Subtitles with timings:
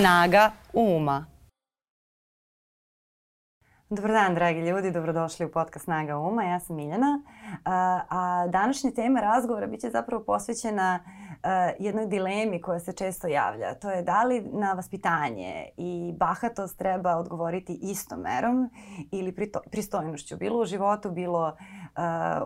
[0.00, 1.26] Snaga uma.
[3.90, 6.44] Dobar dan, dragi ljudi, dobrodošli u podcast Snaga uma.
[6.44, 7.22] Ja sam Miljana.
[7.64, 11.00] A, a današnja tema razgovora biće zapravo posvećena
[11.42, 13.74] a, jednoj dilemi koja se često javlja.
[13.74, 18.70] To je da li na vaspitanje i bahatost treba odgovoriti istom merom
[19.12, 19.34] ili
[19.70, 20.36] pristojnošću.
[20.36, 21.56] Bilo u životu, bilo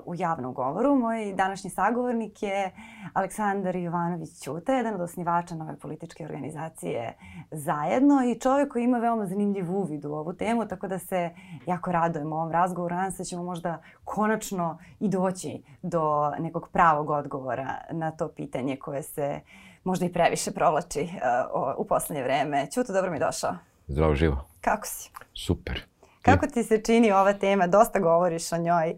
[0.07, 0.97] u javnom govoru.
[0.97, 2.71] Moj današnji sagovornik je
[3.13, 7.15] Aleksandar Jovanović Ćuta, jedan od osnivača nove političke organizacije
[7.51, 11.31] Zajedno i čovjek koji ima veoma zanimljiv uvid u ovu temu, tako da se
[11.67, 12.95] jako radujemo ovom razgovoru.
[12.95, 18.77] Nadam se da ćemo možda konačno i doći do nekog pravog odgovora na to pitanje
[18.77, 19.41] koje se
[19.85, 22.67] možda i previše provlači uh, u poslednje vreme.
[22.71, 23.55] Ćuto, dobro mi došao.
[23.87, 24.45] Zdravo živo.
[24.61, 25.11] Kako si?
[25.35, 25.83] Super.
[26.23, 27.67] Kako ti se čini ova tema?
[27.67, 28.97] Dosta govoriš o njoj.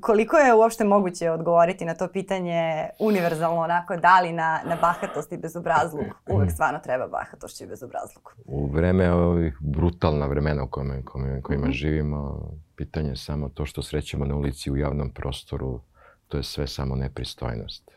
[0.00, 5.32] Koliko je uopšte moguće odgovoriti na to pitanje univerzalno onako, da li na, na bahatost
[5.32, 8.34] i bezobrazluk uvek stvarno treba bahatošću i bezobrazluk?
[8.44, 11.74] U vreme ovih brutalna vremena u kojima, kojima, kojima mm -hmm.
[11.74, 15.80] živimo, pitanje je samo to što srećemo na ulici u javnom prostoru,
[16.28, 17.90] to je sve samo nepristojnost.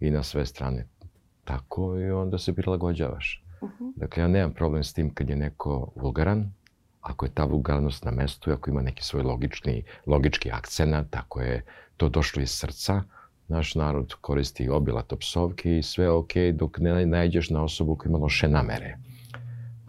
[0.00, 0.86] I na sve strane
[1.44, 3.44] tako i onda se prilagođavaš.
[3.60, 3.84] Uh mhm.
[3.84, 3.92] -huh.
[3.96, 6.52] Dakle, ja nemam problem s tim kad je neko vulgaran,
[7.00, 11.40] ako je ta vulgarnost na mestu i ako ima neki svoj logični, logički akcenat, ako
[11.40, 11.64] je
[11.96, 13.02] to došlo iz srca,
[13.48, 18.18] naš narod koristi obilato psovke i sve ok dok ne nađeš na osobu koja ima
[18.18, 18.96] loše namere.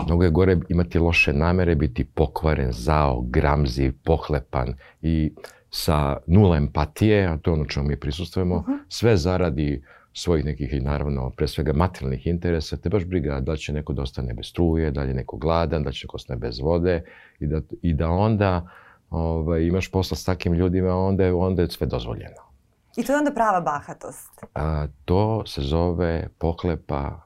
[0.06, 5.34] Mnogo je gore imati loše namere, biti pokvaren, zao, gramzi, pohlepan i
[5.70, 8.72] sa nula empatije, a to je ono čemu mi prisustujemo, uh mhm.
[8.72, 8.84] -huh.
[8.90, 13.74] sve zaradi svojih nekih i naravno pre svega materijalnih interesa, te baš briga da će
[13.74, 16.60] neko da ostane bez struje, da li je neko gladan, da će neko ostane bez
[16.60, 17.04] vode
[17.40, 18.68] i da, i da onda
[19.10, 22.52] ovaj, imaš posla s takim ljudima, onda je, onda je sve dozvoljeno.
[22.98, 24.46] I to je onda prava bahatost?
[24.56, 27.22] A, to se zove poklepa,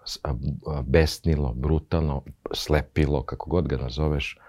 [0.84, 4.40] besnilo, brutalno, slepilo, kako god ga nazoveš,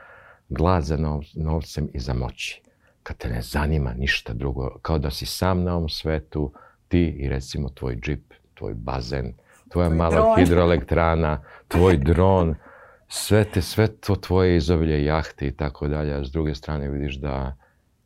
[0.48, 2.62] glad za nov, novcem i za moći.
[3.02, 6.52] Kad te ne zanima ništa drugo, kao da si sam na ovom svetu,
[6.88, 8.25] ti i recimo tvoj džip,
[8.56, 9.32] tvoj bazen,
[9.68, 10.38] tvoja tvoj mala dron.
[10.38, 12.54] hidroelektrana, tvoj dron,
[13.08, 17.16] sve, te, sve to tvoje izobilje jahte i tako dalje, a s druge strane vidiš
[17.16, 17.56] da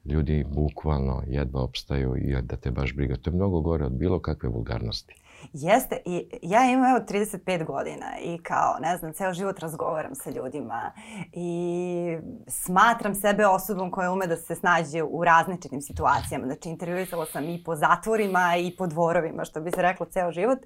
[0.04, 3.16] ljudi bukvalno jedva opstaju i da te baš briga.
[3.16, 5.14] To je mnogo gore od bilo kakve vulgarnosti.
[5.52, 10.30] Jeste, i ja imam evo 35 godina i kao, ne znam, ceo život razgovaram sa
[10.30, 10.92] ljudima
[11.32, 12.18] i
[12.48, 16.46] smatram sebe osobom koja ume da se snađe u različitim situacijama.
[16.46, 20.58] Znači, intervjuisala sam i po zatvorima i po dvorovima, što bi se reklo ceo život.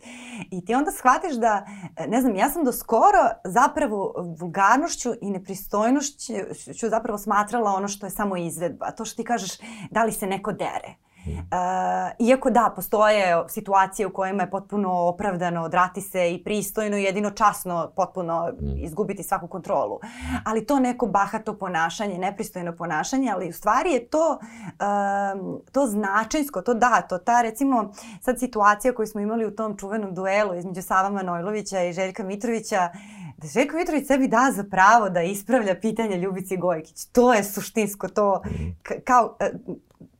[0.50, 1.66] I ti onda shvatiš da,
[2.08, 8.10] ne znam, ja sam do skoro zapravo vulgarnošću i nepristojnošću zapravo smatrala ono što je
[8.10, 8.90] samo izvedba.
[8.90, 9.50] To što ti kažeš,
[9.90, 10.94] da li se neko dere.
[11.26, 17.30] Uh, iako da, postoje situacije u kojima je potpuno opravdano odrati se i pristojno, jedino
[17.30, 18.84] časno potpuno mm.
[18.84, 20.00] izgubiti svaku kontrolu.
[20.44, 24.38] Ali to neko bahato ponašanje, nepristojno ponašanje, ali u stvari je to,
[25.72, 30.14] to značajsko, to da, to ta recimo sad situacija koju smo imali u tom čuvenom
[30.14, 32.88] duelu između Sava Manojlovića i Željka Mitrovića,
[33.36, 37.04] da Željko Mitrović sebi da za pravo da ispravlja pitanje Ljubici Gojkić.
[37.04, 38.76] To je suštinsko, to mm.
[39.04, 39.36] kao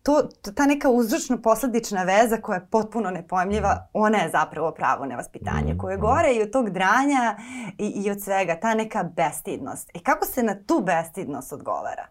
[0.04, 5.78] to, ta neka uzročno-posledična veza koja je potpuno nepojmljiva, ona je zapravo pravo nevaspitanje, mm,
[5.78, 6.00] koje je mm.
[6.00, 7.37] gore i od tog dranja
[7.78, 9.91] i, i od svega, ta neka bestidnost.
[9.94, 12.06] I kako se na tu bestidnost odgovara?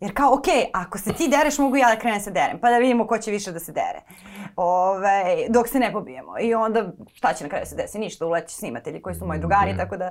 [0.00, 2.78] Jer kao, ok, ako se ti dereš, mogu ja da krenem se derem, pa da
[2.78, 4.00] vidimo ko će više da se dere.
[4.56, 6.32] Ove, dok se ne pobijemo.
[6.40, 7.98] I onda, šta će na kraju se desi?
[7.98, 10.10] Ništa, uleći snimatelji koji su moji drugari, tako da...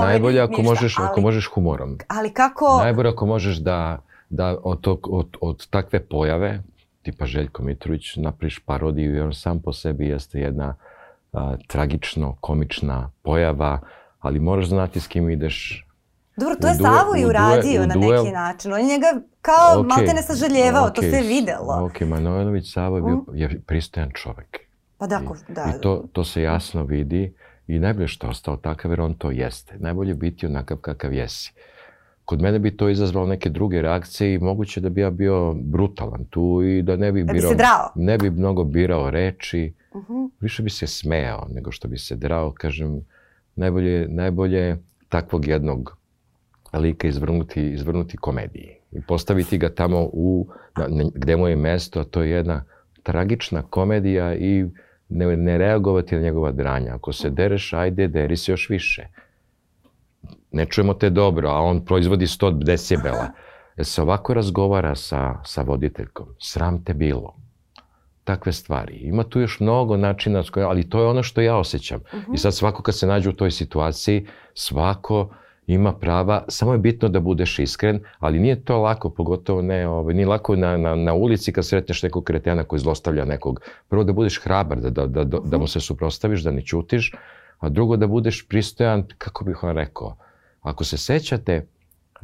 [0.00, 1.98] Najbolje ako, ništa, možeš, ali, ako možeš humorom.
[2.08, 2.76] Ali kako...
[2.82, 3.98] Najbolje ako možeš da
[4.32, 6.62] da od, tog, od, od takve pojave,
[7.02, 10.74] tipa Željko Mitrović, napriš parodiju i on sam po sebi jeste jedna
[11.32, 13.80] a, tragično, komična pojava,
[14.20, 15.86] ali moraš znati s kim ideš.
[16.36, 18.72] Dobro, to je Savo i uradio na neki način.
[18.72, 21.84] On je njega kao okay, malte ne sažaljevao, okay, to se je videlo.
[21.84, 23.24] Ok, Manojlović Savo je bio mm.
[23.34, 24.58] je pristojan čovek.
[24.98, 25.72] Pa da, I, da.
[25.76, 27.34] I to, to se jasno vidi
[27.66, 29.74] i najbolje što je ostao takav jer on to jeste.
[29.78, 31.52] Najbolje biti onakav kakav jesi.
[31.54, 31.71] Uh,
[32.24, 36.24] Kod mene bi to izazvalo neke druge reakcije i moguće da bi ja bio brutalan
[36.30, 37.50] tu i da ne bih da birao...
[37.50, 37.92] bi se drao?
[37.94, 39.72] Ne bi mnogo birao reči.
[39.92, 40.30] Uh -huh.
[40.40, 42.52] Više bi se smejao nego što bi se drao.
[42.52, 43.00] Kažem,
[43.56, 44.78] najbolje, najbolje
[45.08, 45.96] takvog jednog
[46.72, 52.04] lika izvrnuti, izvrnuti komediji i postaviti ga tamo u, na, gde mu je mesto, a
[52.04, 52.64] to je jedna
[53.02, 54.64] tragična komedija i
[55.08, 56.94] ne, ne reagovati na njegova dranja.
[56.94, 59.08] Ako se dereš, ajde, deri se još više
[60.52, 63.28] ne čujemo te dobro, a on proizvodi 100 decibela.
[63.76, 66.26] Jer se ovako razgovara sa, sa voditeljkom.
[66.38, 67.36] Sram te bilo.
[68.24, 68.94] takve stvari.
[68.94, 72.00] Ima tu još mnogo načina, ali to je ono što ja osjećam.
[72.00, 72.34] Uh -huh.
[72.34, 75.28] I sad svako kad se nađe u toj situaciji, svako
[75.66, 80.14] ima prava, samo je bitno da budeš iskren, ali nije to lako, pogotovo ne, ovaj,
[80.14, 83.60] nije lako na, na, na ulici kad sretneš nekog kretena koji zlostavlja nekog.
[83.88, 87.12] Prvo da budeš hrabar, da, da, da, da mu se suprostaviš, da ne ćutiš,
[87.58, 90.16] a drugo da budeš pristojan, kako bih vam rekao,
[90.62, 91.66] ako se sećate,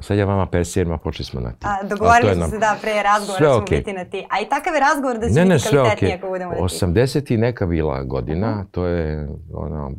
[0.00, 1.66] Sad ja vama persijerima, počeli smo na ti.
[1.66, 2.50] A, dogovorili smo nam...
[2.50, 3.78] se da pre razgovora ćemo okay.
[3.78, 4.26] biti na ti.
[4.30, 6.18] A i takav je razgovor da će ne, ne, biti kvalitetnije okay.
[6.18, 6.62] ako budemo na ti.
[6.62, 8.70] 80 i neka bila godina, uh -huh.
[8.70, 9.92] to je ono,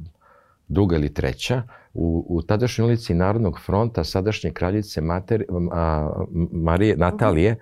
[0.67, 1.63] druga ili treća,
[1.93, 6.09] u, u tadašnjoj ulici Narodnog fronta sadašnje kraljice Mater, a,
[6.51, 7.55] Marije, Natalije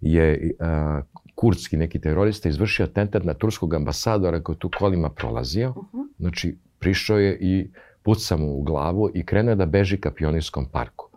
[0.00, 1.00] je a,
[1.34, 5.70] kurdski neki terorista izvršio atentat na turskog ambasadora koji tu kolima prolazio.
[5.70, 6.08] Uh -huh.
[6.18, 7.70] Znači, prišao je i
[8.02, 11.08] pucao mu u glavu i krenuo da beži ka pionirskom parku.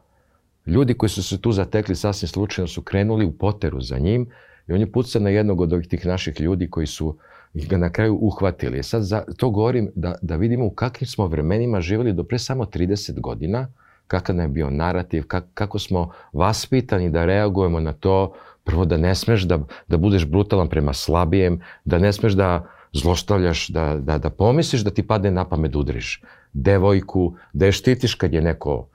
[0.66, 4.30] Ljudi koji su se tu zatekli sasvim slučajno su krenuli u poteru za njim
[4.68, 7.18] i on je pucao na jednog od ovih tih naših ljudi koji su
[7.54, 8.84] ga na kraju uhvatili.
[8.84, 12.66] Sad za, to govorim da, da vidimo u kakvim smo vremenima živjeli do pre samo
[12.66, 13.68] 30 godina,
[14.08, 18.34] kakav nam je bio narativ, kak, kako smo vaspitani da reagujemo na to,
[18.64, 23.68] prvo da ne smeš da, da budeš brutalan prema slabijem, da ne smeš da zlostavljaš,
[23.68, 26.22] da, da, da pomisliš da ti padne na pamet udriš
[26.56, 28.88] devojku, da je štitiš kad je neko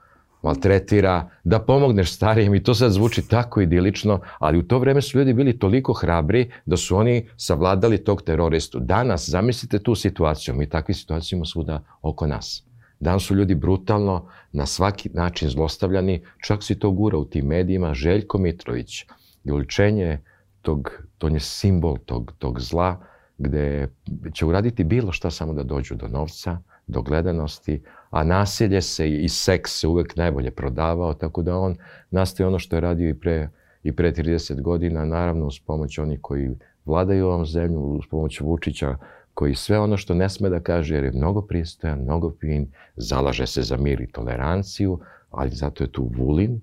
[0.43, 5.17] maltretira, da pomogneš starijem i to sad zvuči tako idilično, ali u to vreme su
[5.17, 8.79] ljudi bili toliko hrabri da su oni savladali tog teroristu.
[8.79, 12.63] Danas, zamislite tu situaciju, mi takvi situaciju imamo svuda oko nas.
[12.99, 17.93] Danas su ljudi brutalno, na svaki način zlostavljani, čak si to gura u tim medijima,
[17.93, 19.05] Željko Mitrović
[19.43, 20.19] je uličenje
[20.61, 22.99] tog, to je simbol tog, tog zla,
[23.37, 23.87] gde
[24.33, 26.57] će uraditi bilo šta samo da dođu do novca,
[26.91, 31.75] do gledanosti, a nasilje se i seks se uvek najbolje prodavao, tako da on
[32.11, 33.49] nastaje ono što je radio i pre,
[33.83, 36.49] i pre 30 godina, naravno uz pomoć onih koji
[36.85, 38.97] vladaju ovom zemlju, uz pomoć Vučića,
[39.33, 43.47] koji sve ono što ne sme da kaže, jer je mnogo pristojan, mnogo fin, zalaže
[43.47, 44.99] se za mir i toleranciju,
[45.31, 46.61] ali zato je tu Vulin,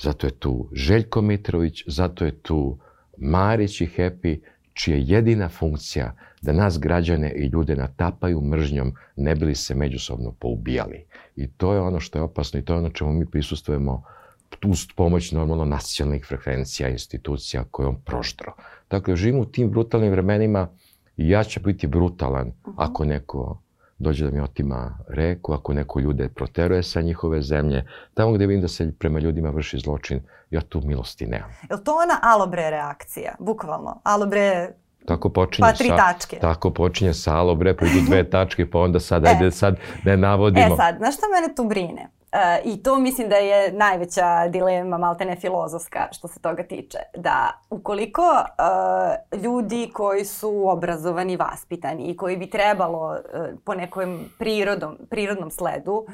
[0.00, 2.78] zato je tu Željko Mitrović, zato je tu
[3.16, 4.40] Marić i Hepi,
[4.72, 10.32] čija je jedina funkcija da nas građane i ljude natapaju mržnjom, ne bili se međusobno
[10.32, 11.06] poubijali.
[11.36, 14.02] I to je ono što je opasno i to je ono čemu mi prisustujemo
[14.64, 18.54] uz pomoć normalno nacionalnih frekvencija, institucija koje on proštro.
[18.90, 20.68] Dakle, živimo u tim brutalnim vremenima
[21.16, 22.74] i ja ću biti brutalan uh -huh.
[22.76, 23.62] ako neko
[24.02, 28.62] dođe da mi otima reku, ako neko ljude proteruje sa njihove zemlje, tamo gde vidim
[28.62, 30.20] da se prema ljudima vrši zločin,
[30.50, 31.50] ja tu milosti nemam.
[31.70, 34.00] Je li to ona alobre reakcija, bukvalno?
[34.04, 34.72] Alobre
[35.06, 36.38] Tako počinje pa tri sa, tačke.
[36.40, 40.16] Tako počinje sa alobre, pa idu dve tačke, pa onda sad, e, ajde sad ne
[40.16, 40.74] navodimo.
[40.74, 42.08] E sad, znaš šta mene tu brine?
[42.64, 46.98] I to mislim da je najveća dilema, maltene filozofska što se toga tiče.
[47.16, 53.18] Da ukoliko uh, ljudi koji su obrazovani, vaspitani i koji bi trebalo uh,
[53.64, 56.06] po nekom prirodom, prirodnom sledu uh,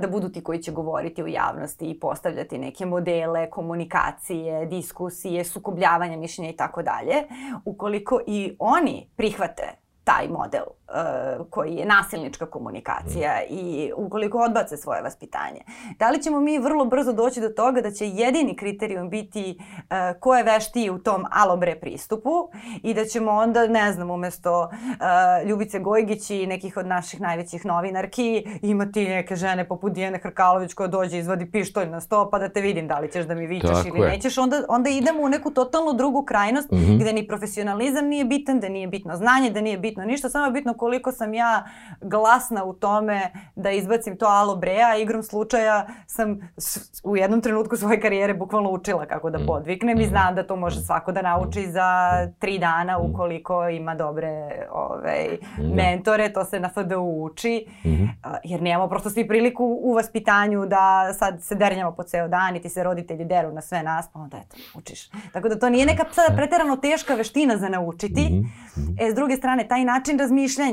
[0.00, 6.16] da budu ti koji će govoriti u javnosti i postavljati neke modele komunikacije, diskusije, sukobljavanja
[6.16, 7.14] mišljenja i tako dalje,
[7.64, 10.64] ukoliko i oni prihvate taj model
[11.50, 13.54] koji je nasilnička komunikacija mm.
[13.54, 15.60] i ukoliko odbace svoje vaspitanje.
[15.98, 20.20] Da li ćemo mi vrlo brzo doći do toga da će jedini kriterijum biti uh,
[20.20, 22.30] ko je veštiji u tom alobre pristupu
[22.82, 27.66] i da ćemo onda, ne znam, umesto uh, Ljubice Gojgić i nekih od naših najvećih
[27.66, 32.38] novinarki imati neke žene poput Dijene Hrkalović koja dođe i izvadi pištolj na sto pa
[32.38, 34.08] da te vidim da li ćeš da mi vičeš Tako ili je.
[34.08, 34.38] nećeš.
[34.38, 37.00] Onda, onda idemo u neku totalno drugu krajnost mm -hmm.
[37.00, 40.52] gde ni profesionalizam nije bitan, da nije bitno znanje, da nije bitno ništa, samo je
[40.52, 41.64] bitno koliko sam ja
[42.00, 44.96] glasna u tome da izbacim to alo breja.
[44.96, 46.38] Igrom slučaja sam
[47.04, 49.46] u jednom trenutku svoje karijere bukvalno učila kako da mm.
[49.46, 50.08] podviknem i mm.
[50.08, 51.88] znam da to može svako da nauči za
[52.38, 53.10] tri dana mm.
[53.10, 54.30] ukoliko ima dobre
[54.70, 55.38] ove,
[55.74, 56.32] mentore.
[56.32, 57.66] To se na FDU uči.
[58.44, 62.60] Jer nemamo prosto svi priliku u vaspitanju da sad se dernjamo po ceo dan i
[62.60, 65.10] ti se roditelji deru na sve nas, pa onda eto, učiš.
[65.32, 68.44] Tako da to nije neka sada preterano teška veština za naučiti.
[69.00, 70.69] E, s druge strane, taj način razmišljanja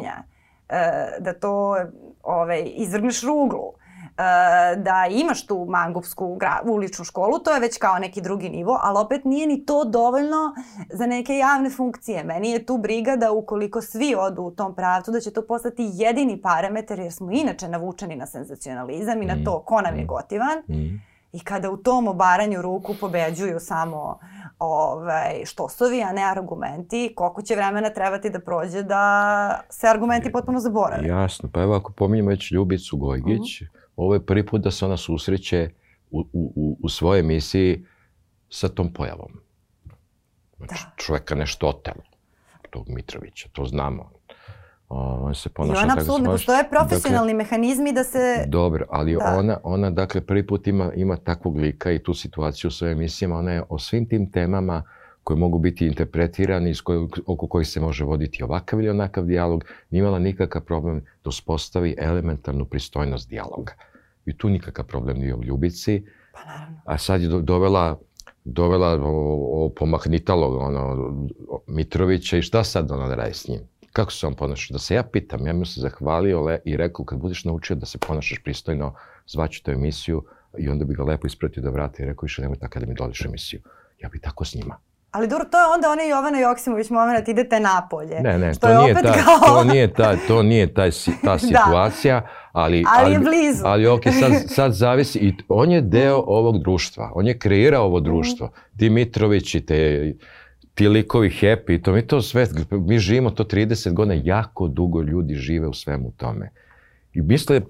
[0.69, 1.77] E, da to
[2.23, 3.73] ovaj, izvrgneš ruglu,
[4.17, 8.99] e, da imaš tu mangovsku uličnu školu, to je već kao neki drugi nivo, ali
[8.99, 10.55] opet nije ni to dovoljno
[10.89, 12.23] za neke javne funkcije.
[12.23, 15.89] Meni je tu briga da ukoliko svi odu u tom pravcu, da će to postati
[15.93, 20.07] jedini parametar, jer smo inače navučeni na senzacionalizam i na to ko nam je mm.
[20.07, 20.57] gotivan.
[20.69, 21.01] Mm.
[21.31, 24.19] I kada u tom obaranju ruku pobeđuju samo
[24.59, 30.59] ovaj, štosovi, a ne argumenti, koliko će vremena trebati da prođe da se argumenti potpuno
[30.59, 31.07] zaborave.
[31.07, 33.77] Jasno, pa evo ako pominjamo već Ljubicu Gojgić, uh mhm.
[33.77, 33.87] -huh.
[33.95, 35.69] ovo je prvi put da se ona susreće
[36.11, 37.85] u, u, u svojoj emisiji
[38.49, 39.31] sa tom pojavom.
[40.57, 40.93] Znači, da.
[40.95, 42.03] čoveka nešto otelo.
[42.69, 44.16] tog Mitrovića, to znamo.
[44.89, 48.45] On se ponaša I on apsolutno, postoje profesionalni dakle, mehanizmi da se...
[48.47, 49.35] Dobro, ali da.
[49.37, 53.37] ona, ona dakle prvi put ima, ima takvog lika i tu situaciju u svojim emisijama,
[53.37, 54.83] ona je o svim tim temama
[55.23, 59.65] koje mogu biti interpretirani, iz koje, oko kojih se može voditi ovakav ili onakav dijalog,
[59.89, 63.73] nije imala nikakav problem da uspostavi elementarnu pristojnost dijaloga.
[64.25, 66.05] I tu nikakav problem nije u Ljubici.
[66.33, 66.81] Pa naravno.
[66.85, 67.99] A sad je dovela
[68.47, 71.13] dovela o, o pomahnitalog ono,
[71.67, 73.59] Mitrovića i šta sad ona da radi s njim?
[73.97, 74.73] Kako se on ponaša?
[74.73, 77.85] Da se ja pitam, ja mi se zahvalio le, i rekao kad budeš naučio da
[77.85, 78.93] se ponašaš pristojno,
[79.27, 80.23] zvaću te emisiju
[80.57, 82.93] i onda bi ga lepo ispratio da vrati i rekao više nemoj tako da mi
[82.93, 83.61] doliš emisiju.
[83.99, 84.77] Ja bi tako s njima.
[85.11, 88.19] Ali dobro, to je onda onaj Jovana Joksimović moment, idete napolje.
[88.21, 89.39] Ne, ne, to, nije ta, kao...
[89.47, 90.89] to nije ta, to nije ta,
[91.23, 91.39] ta da.
[91.39, 92.27] situacija, da.
[92.51, 93.63] ali, ali, ali je blizu.
[93.65, 97.99] Ali ok, sad, sad zavisi, i on je deo ovog društva, on je kreirao ovo
[97.99, 98.47] društvo.
[98.47, 98.51] Mm.
[98.73, 100.13] Dimitrović i te,
[100.77, 105.35] ti likovi happy, to mi to sve, mi živimo to 30 godina, jako dugo ljudi
[105.35, 106.49] žive u svemu tome.
[107.13, 107.61] I misle,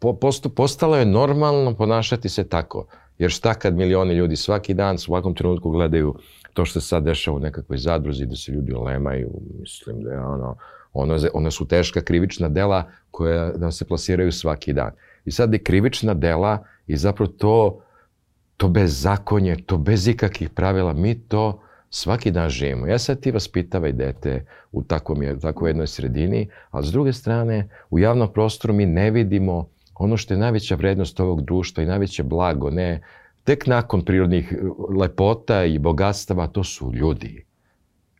[0.00, 2.86] po, posto, postalo je normalno ponašati se tako.
[3.18, 6.14] Jer šta kad milioni ljudi svaki dan, svakom trenutku gledaju
[6.52, 10.20] to što se sad dešava u nekakvoj zadruzi, da se ljudi olemaju, mislim da je
[10.20, 10.56] ono,
[10.92, 14.90] ono, ono su teška krivična dela koja nam se plasiraju svaki dan.
[15.24, 17.80] I sad je krivična dela i zapravo to,
[18.56, 22.86] to bez zakonje, to bez ikakvih pravila, mi to svaki dan živimo.
[22.86, 27.98] Ja sad ti vaspitavaj dete u takvom, takvoj jednoj sredini, ali s druge strane, u
[27.98, 32.70] javnom prostoru mi ne vidimo ono što je najveća vrednost ovog društva i najveće blago,
[32.70, 33.02] ne
[33.44, 34.56] tek nakon prirodnih e,
[34.98, 37.44] lepota i bogatstava, to su ljudi.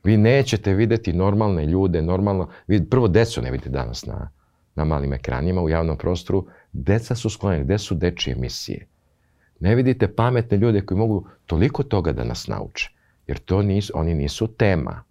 [0.05, 4.31] Vi nećete videti normalne ljude, normalno, vi prvo decu ne vidite danas na,
[4.75, 8.87] na malim ekranima u javnom prostoru, deca su sklonjeni, gde su dečije emisije?
[9.61, 12.91] Ne vidite pametne ljude koji mogu toliko toga da nas nauče,
[13.27, 15.03] jer to nisu, oni nisu tema.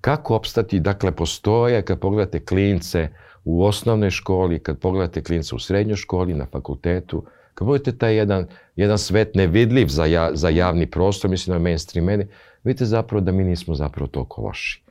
[0.00, 3.08] Kako opstati, dakle, postoje, kad pogledate klince
[3.44, 7.24] u osnovnoj školi, kad pogledate klince u srednjoj školi, na fakultetu,
[7.60, 12.06] Kad budete taj jedan, jedan svet nevidljiv za, ja, za javni prostor, mislim na mainstream
[12.06, 12.28] medije,
[12.64, 14.82] vidite zapravo da mi nismo zapravo toliko loši.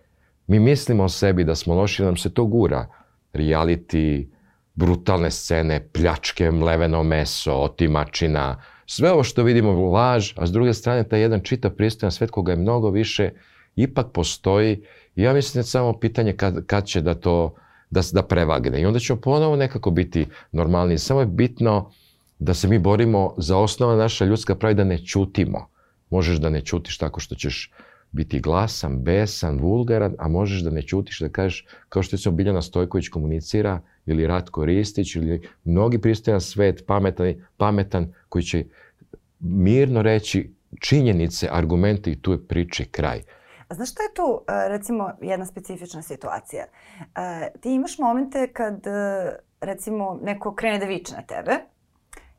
[0.48, 2.88] Mi mislimo o sebi da smo loši, nam se to gura.
[3.34, 4.28] Reality,
[4.76, 11.04] brutalne scene, pljačke, mleveno meso, otimačina, sve ovo što vidimo laž, a s druge strane
[11.04, 13.30] taj jedan čita pristojan svet koga je mnogo više,
[13.76, 14.84] ipak postoji
[15.16, 17.56] i ja mislim da je samo pitanje kad, kad će da to
[17.90, 18.82] da, da prevagne.
[18.82, 20.98] I onda ćemo ponovo nekako biti normalni.
[20.98, 21.92] Samo je bitno
[22.40, 25.68] da se mi borimo za osnova naša ljudska prava da ne čutimo.
[26.10, 27.72] Možeš da ne čutiš tako što ćeš
[28.12, 32.62] biti glasan, besan, vulgaran, a možeš da ne čutiš da kažeš, kao što se Biljana
[32.62, 38.66] Stojković komunicira, ili Ratko Ristić, ili mnogi pristojan svet, pametan, pametan, koji će
[39.40, 43.22] mirno reći činjenice, argumente i tu je priče kraj.
[43.68, 46.66] A znaš šta je tu, e, recimo, jedna specifična situacija?
[47.16, 51.52] E, ti imaš momente kad, e, recimo, neko krene da viče na tebe,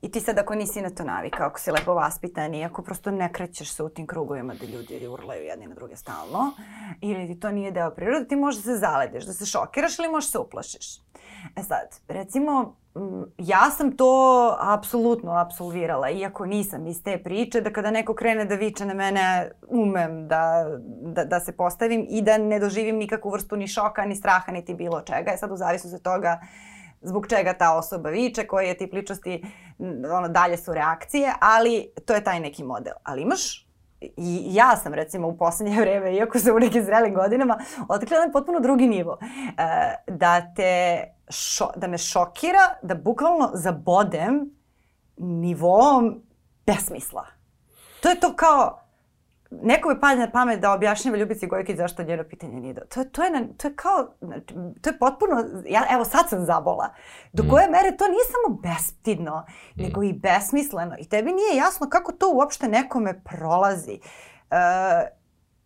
[0.02, 3.11] I ti sad ako nisi na to navikao, ako si lepo vaspitan i ako prosto
[3.11, 6.52] ne krećeš se u tim krugovima da ljudi urlaju jedni na druge stalno,
[7.00, 10.09] ili ti to nije deo prirode, ti možeš da se zaledeš, da se šokiraš ili
[10.09, 10.97] možeš da se uplašiš.
[11.57, 12.76] E sad, recimo,
[13.38, 18.54] ja sam to apsolutno absolvirala, iako nisam iz te priče, da kada neko krene da
[18.54, 20.64] viče na mene, umem da,
[21.02, 24.75] da, da se postavim i da ne doživim nikakvu vrstu ni šoka, ni straha, niti
[24.75, 25.33] bilo čega.
[25.33, 26.40] E sad, u zavisnosti od toga
[27.00, 29.45] zbog čega ta osoba viče, koji je tip ličnosti,
[30.16, 32.95] ono, dalje su reakcije, ali to je taj neki model.
[33.04, 33.66] Ali imaš
[34.00, 38.33] i ja sam recimo u poslednje vreme, iako sam u nekim zrelim godinama, otkrila jedan
[38.33, 39.19] potpuno drugi nivo.
[39.23, 44.50] E, da te šo, da me šokira, da bukvalno zabodem
[45.16, 46.23] nivom
[46.66, 47.26] besmisla.
[48.02, 48.80] To je to kao,
[49.50, 52.80] neko mi padne na pamet da objašnjava Ljubici Gojkić zašto njeno pitanje nije do...
[52.80, 54.09] To, to, je, to je kao,
[54.80, 56.88] to je potpuno, ja, evo sad sam zabola.
[57.33, 57.49] Do mm.
[57.49, 59.83] koje mere to nije samo bestidno, mm.
[59.83, 60.97] nego i besmisleno.
[60.99, 64.00] I tebi nije jasno kako to uopšte nekome prolazi.
[64.50, 64.57] Uh,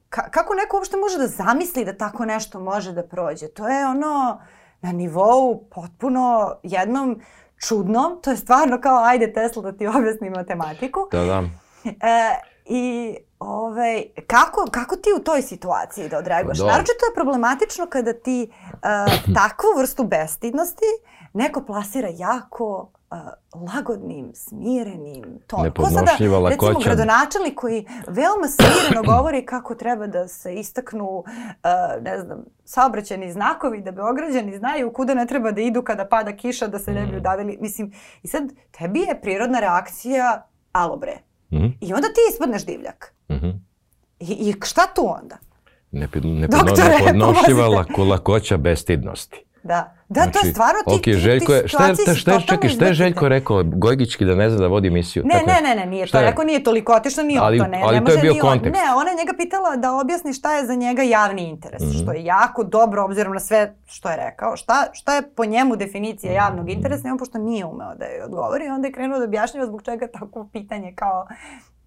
[0.09, 3.49] ka, kako neko uopšte može da zamisli da tako nešto može da prođe.
[3.49, 4.41] To je ono
[4.81, 7.21] na nivou potpuno jednom
[7.69, 8.21] čudnom.
[8.23, 11.01] To je stvarno kao ajde Tesla da ti objasni matematiku.
[11.13, 11.43] Da, da.
[11.85, 16.59] E, I ovaj, kako, kako ti u toj situaciji da odreaguješ?
[16.59, 16.67] Da.
[16.67, 18.79] Naročito je problematično kada ti uh,
[19.41, 20.87] takvu vrstu bestidnosti
[21.33, 23.19] neko plasira jako uh,
[23.75, 25.65] lagodnim, smirenim tonom.
[25.65, 26.67] Nepodnošljiva lakoća.
[26.67, 33.33] Recimo gradonačelnik koji veoma smireno govori kako treba da se istaknu, uh, ne znam, saobraćeni
[33.33, 37.07] znakovi, da Beograđani znaju kuda ne treba da idu kada pada kiša, da se ne
[37.07, 37.17] bi mm.
[37.17, 37.59] udavili.
[37.61, 37.93] Mislim,
[38.23, 41.19] i sad tebi je prirodna reakcija, alo bre,
[41.59, 41.77] -hmm.
[41.81, 43.15] I onda ti ispadneš divljak.
[43.29, 43.55] Mm -hmm.
[44.21, 45.37] I, I šta tu onda?
[45.91, 49.45] nepodnošljiva lako, lakoća bestidnosti.
[49.65, 49.95] Da.
[50.09, 52.41] Da, znači, to je znači, stvarno ti, okay, Željko je, šta je, šta, šta je,
[52.41, 53.63] čekaj, šta je Željko rekao?
[53.65, 55.23] Gojgićki da ne zna da vodi emisiju.
[55.27, 57.81] Ne, Tako, ne, ne, ne, nije to rekao, nije toliko otišno, nije ali, to, ne.
[57.85, 58.81] Ali ne to je bio kontekst.
[58.81, 62.03] Ne, ona je njega pitala da objasni šta je za njega javni interes, mm -hmm.
[62.03, 64.57] što je jako dobro obzirom na sve što je rekao.
[64.57, 68.25] Šta, šta je po njemu definicija javnog interesa, i on pošto nije umeo da je
[68.25, 71.27] odgovori, onda je krenuo da objašnjava zbog čega takvo pitanje kao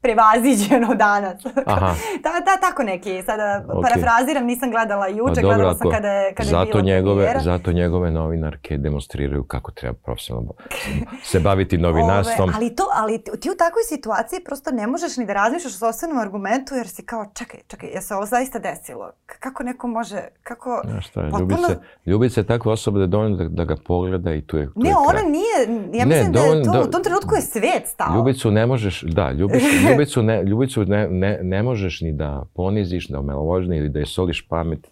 [0.01, 1.46] prevaziđeno danas.
[1.66, 1.96] Aha.
[2.24, 3.82] ta, ta, tako neki, sada okay.
[3.82, 7.39] parafraziram, nisam gledala juče, pa, gledala sam kada je, kada zato je bilo njegove, premijera.
[7.39, 10.54] Zato njegove novinarke demonstriraju kako treba profesionalno
[11.32, 12.50] se baviti novinarstvom.
[12.50, 15.77] Ove, ali, to, ali ti u takvoj situaciji prosto ne možeš ni da razmišljaš o
[15.77, 19.12] sobstvenom argumentu jer si kao, čekaj, čekaj, je se ovo zaista desilo?
[19.25, 20.82] Kako neko može, kako...
[20.96, 21.51] Ja šta je, potpuno...
[21.51, 24.58] ljubi, se, ljubi se takva osoba da je dovoljno da, da ga pogleda i tu
[24.58, 27.04] je, tu ne, je ona nije, ja mislim ne, dovoljno, da je to, u tom
[27.04, 28.16] trenutku je svet stao.
[28.16, 33.08] Ljubicu ne možeš, da, ljubicu, ljubicu, ne, ljubicu ne, ne, ne možeš ni da poniziš,
[33.08, 34.88] da omalovožni ili da je soliš pamet.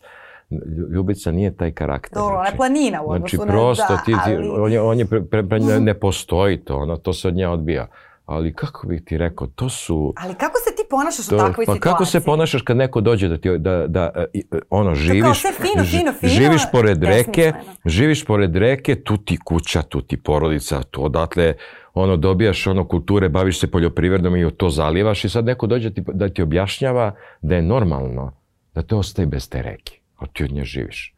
[0.93, 2.15] Ljubica nije taj karakter.
[2.15, 3.53] Dobro, ona je planina u odnosu znači, na...
[3.53, 4.49] prosto, da, ti, ali...
[4.49, 7.35] on je, on je pre, pre, pre, ne, ne postoji to, ono, to se od
[7.35, 7.87] nje odbija.
[8.25, 10.13] Ali kako bih ti rekao, to su...
[10.17, 11.81] Ali kako se ti ponašaš to, u takvoj pa situaciji?
[11.81, 14.25] Pa kako se ponašaš kad neko dođe da ti, da, da
[14.69, 15.41] ono, živiš...
[15.41, 17.53] To fino, fino, fino, živiš pored reke,
[17.85, 21.53] živiš pored reke, tu ti kuća, tu ti porodica, tu odatle
[21.95, 26.03] ono, dobijaš ono kulture, baviš se poljoprivredom i to zalivaš i sad neko dođe ti,
[26.13, 27.11] da ti objašnjava
[27.41, 28.31] da je normalno
[28.75, 31.15] da te ostaje bez te reke, a ti od nje živiš.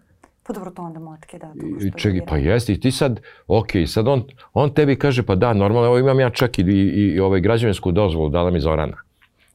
[0.47, 1.53] Pa dobro, to onda motke, da.
[1.87, 5.53] I, čekaj, pa jesi, i ti sad, ok, sad on, on tebi kaže, pa da,
[5.53, 8.97] normalno, evo imam ja čak i, i, i ovaj građevinsku dozvolu, dala mi Zorana.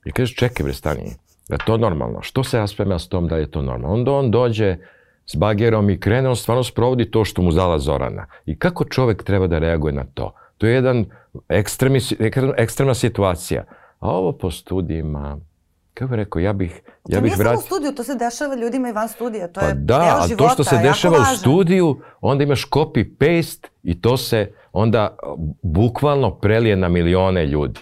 [0.04, 1.14] I kažeš, čekaj bre, stani,
[1.48, 2.22] da to normalno.
[2.22, 3.94] Što se ja spremam s tom da je to normalno?
[3.94, 4.76] Onda on dođe
[5.26, 8.26] s bagerom i krene, on stvarno sprovodi to što mu dala Zorana.
[8.46, 10.32] I kako čovek treba da reaguje na to?
[10.62, 11.04] To je jedan
[11.48, 12.00] ekstremi,
[12.56, 13.64] ekstremna situacija.
[13.98, 15.40] A ovo po studijima,
[15.94, 16.82] kako bih rekao, ja bih...
[17.08, 19.48] Ja to bih nije samo u studiju, to se dešava ljudima i van studija.
[19.48, 22.68] To pa je da, deo a života, to što se dešava u studiju, onda imaš
[22.70, 25.16] copy-paste i to se onda
[25.62, 27.80] bukvalno prelije na milione ljudi.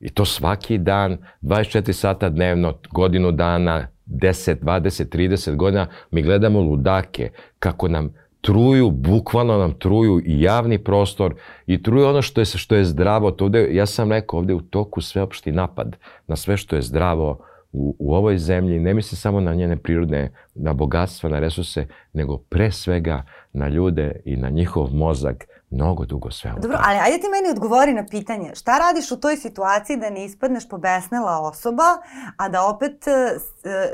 [0.00, 6.60] I to svaki dan, 24 sata dnevno, godinu dana, 10, 20, 30 godina, mi gledamo
[6.60, 11.34] ludake kako nam truju, bukvalno nam truju i javni prostor
[11.66, 13.30] i truju ono što je, što je zdravo.
[13.30, 17.38] To ovde, ja sam rekao, ovde u toku sveopšti napad na sve što je zdravo
[17.72, 18.78] u, u ovoj zemlji.
[18.78, 24.20] Ne misli samo na njene prirodne, na bogatstva, na resurse, nego pre svega na ljude
[24.24, 26.60] i na njihov mozak mnogo dugo sve ovo.
[26.60, 28.54] Dobro, ali ajde ti meni odgovori na pitanje.
[28.54, 31.84] Šta radiš u toj situaciji da ne ispadneš pobesnela osoba,
[32.36, 33.38] a da opet e,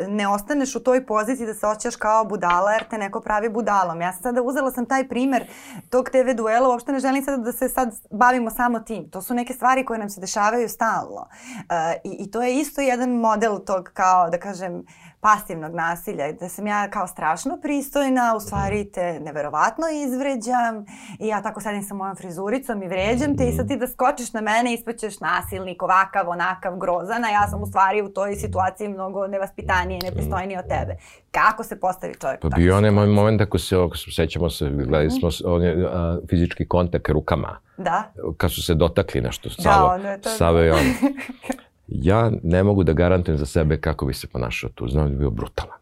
[0.08, 4.00] ne ostaneš u toj poziciji da se osjećaš kao budala jer te neko pravi budalom.
[4.00, 5.46] Ja sam sada uzela sam taj primer
[5.90, 9.10] tog TV duela, uopšte ne želim sada da se sad bavimo samo tim.
[9.10, 11.20] To su neke stvari koje nam se dešavaju stalno.
[11.20, 11.28] Uh,
[12.04, 14.84] i, I to je isto jedan model tog kao, da kažem,
[15.20, 20.85] pasivnog nasilja, da sam ja kao strašno pristojna, u stvari te neverovatno izvređam
[21.18, 24.33] i ja tako sedim sa mojom frizuricom i vređam te i sad ti da skočiš
[24.33, 28.88] na mene ispaćeš nasilnik, ovakav, onakav, grozan, a ja sam u stvari u toj situaciji
[28.88, 30.96] mnogo nevaspitanije, nepristojnije od tebe.
[31.31, 32.40] Kako se postavi čovjek?
[32.40, 36.18] Pa bio onaj moment ako se, ako se sećamo se, gledali smo on je, a,
[36.31, 37.59] fizički kontakt rukama.
[37.76, 38.12] Da.
[38.37, 40.31] Kad su se dotakli nešto, Savo, da, to...
[40.31, 40.81] Savo i on.
[41.88, 44.88] ja ne mogu da garantujem za sebe kako bi se ponašao tu.
[44.88, 45.79] Znam da bi bio brutalan.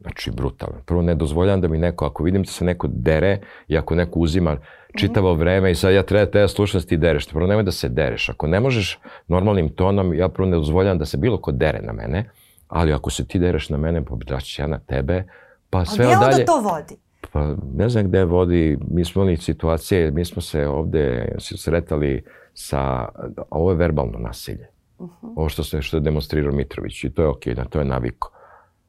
[0.00, 0.80] Znači, brutalan.
[0.86, 4.18] Prvo, ne dozvoljam da mi neko, ako vidim da se neko dere i ako neko
[4.18, 4.56] uzima
[4.96, 7.28] čitavo vreme i sad ja treba, treba slušati da ti dereš.
[7.28, 8.28] Prvo, nemoj da se dereš.
[8.28, 11.92] Ako ne možeš normalnim tonom, ja prvo ne dozvoljam da se bilo ko dere na
[11.92, 12.30] mene,
[12.68, 15.24] ali ako se ti dereš na mene, pa daću ja na tebe,
[15.70, 16.16] pa sve dalje...
[16.16, 16.96] A gdje onda to vodi?
[17.32, 23.08] Pa ne znam gde vodi, mi smo imali situacije, mi smo se ovde sretali sa,
[23.50, 24.68] ovo je verbalno nasilje.
[25.00, 25.32] -huh.
[25.36, 28.32] Ovo što, se, što je demonstrirao Mitrović i to je okej, okay, to je naviko.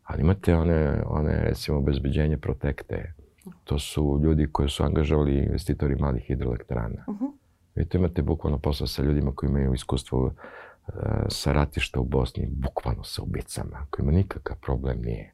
[0.04, 3.14] Ali imate one, one recimo, obezbeđenje protekte.
[3.64, 7.04] To su ljudi koji su angažovali investitori malih hidroelektrana.
[7.08, 7.32] Uh -huh.
[7.76, 10.34] Vi to imate bukvalno posao sa ljudima koji imaju iskustvo uh,
[11.30, 15.34] sa ratišta u Bosni, bukvalno sa ubicama, kojima nikakav problem nije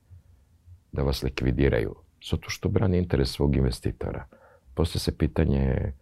[0.92, 1.96] da vas likvidiraju.
[2.30, 4.26] Zato što brani interes svog investitora.
[4.74, 5.94] Posle se pitanje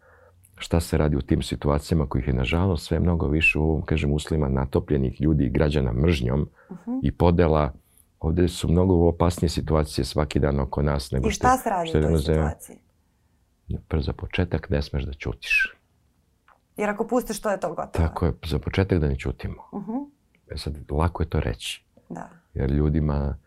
[0.58, 4.12] šta se radi u tim situacijama kojih je nažalost sve mnogo više u ovom, kažem,
[4.12, 7.00] uslima natopljenih ljudi i građana mržnjom uh -huh.
[7.04, 7.74] i podela
[8.26, 11.28] Ovde su mnogo opasnije situacije svaki dan oko nas nego.
[11.28, 12.78] I šta se radi u toj situaciji?
[13.88, 15.76] Prvo za početak ne smeš da ćutiš.
[16.78, 18.08] Jer ako pustiš, to je to gotovo.
[18.08, 19.64] Tako je, za početak da ne ćutimo.
[19.72, 20.10] Uh -huh.
[20.52, 21.84] E sad, lako je to reći.
[22.10, 22.30] Da.
[22.54, 23.38] Jer ljudima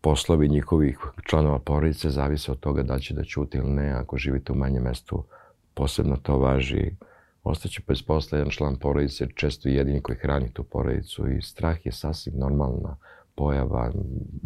[0.00, 3.90] poslovi njihovih članova porodice zavise od toga da će da ćuti ili ne.
[3.90, 5.24] Ako živite u manjem mestu,
[5.80, 6.90] posebno to važi.
[7.42, 11.86] Ostaće bez posla jedan član porodice, često i jedini koji hrani tu porodicu i strah
[11.86, 12.96] je sasvim normalna
[13.34, 13.92] pojava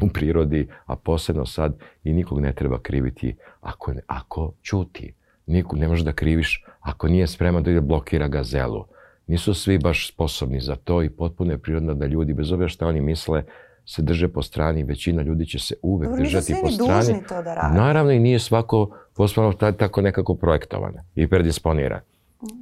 [0.03, 5.15] u prirodi, a posebno sad i nikog ne treba kriviti ako, ako čuti.
[5.47, 8.85] Nikog ne možeš da kriviš ako nije spreman da ide blokira gazelu.
[9.27, 12.87] Nisu svi baš sposobni za to i potpuno je prirodno da ljudi, bez obzira šta
[12.87, 13.43] oni misle,
[13.87, 17.01] se drže po strani, većina ljudi će se uvek Dobro, držati po strani.
[17.01, 17.79] dužni to da rade.
[17.79, 22.01] Naravno i nije svako poslovno tako nekako projektovan i predisponiran.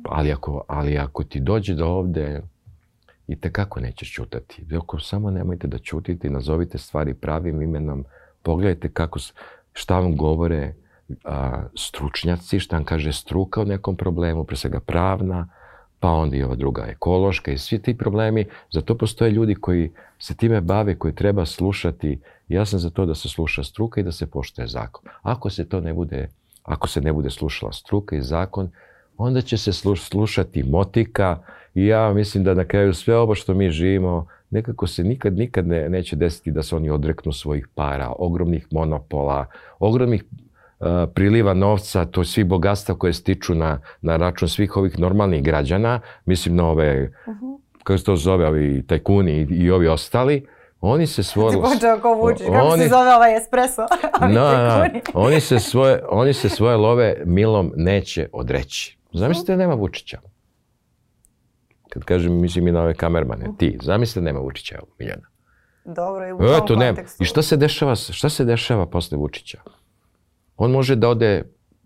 [0.05, 2.43] Ali ako, ali ako ti dođe do ovde,
[3.33, 4.67] i tekako nećeš čutati.
[4.77, 8.05] Ako samo nemojte da čutite i nazovite stvari pravim imenom,
[8.43, 9.19] pogledajte kako,
[9.73, 10.75] šta vam govore
[11.25, 15.49] a, stručnjaci, šta vam kaže struka o nekom problemu, pre svega pravna,
[16.03, 18.45] pa onda i ova druga ekološka i svi ti problemi.
[18.71, 22.19] Zato postoje ljudi koji se time bave, koji treba slušati.
[22.49, 25.05] Ja sam za to da se sluša struka i da se poštuje zakon.
[25.23, 26.29] Ako se to ne bude,
[26.62, 28.71] ako se ne bude slušala struka i zakon,
[29.17, 31.38] onda će se sluš- slušati motika
[31.75, 35.67] i ja mislim da na kraju sve ovo što mi živimo, nekako se nikad, nikad
[35.67, 39.47] ne, neće desiti da se oni odreknu svojih para, ogromnih monopola,
[39.79, 40.25] ogromnih
[41.07, 46.01] priliva novca, to je svi bogatstva koje stiču na, na račun svih ovih normalnih građana,
[46.25, 47.12] mislim na ove,
[47.79, 50.47] kako se to zove, ovi tajkuni i, i ovi ostali,
[50.81, 51.51] oni se svoje...
[51.53, 53.83] Ti počeo ko Vučić, kako oni- se zove ovaj espresso?
[54.23, 55.01] Ovi No, tajkuni.
[55.16, 58.99] oni se svoje, oni se svoje love milom neće odreći.
[59.12, 60.18] Zamislite da nema Vučića.
[61.88, 65.23] Kad kažem, mislim i na ove kamermane, ti, zamislite da nema Vučića, Miljana.
[65.87, 66.95] Dobro, i u tom Eto, nema.
[66.95, 67.23] kontekstu.
[67.23, 69.59] I šta se dešava, šta se dešava posle Vučića?
[70.57, 71.43] On može da ode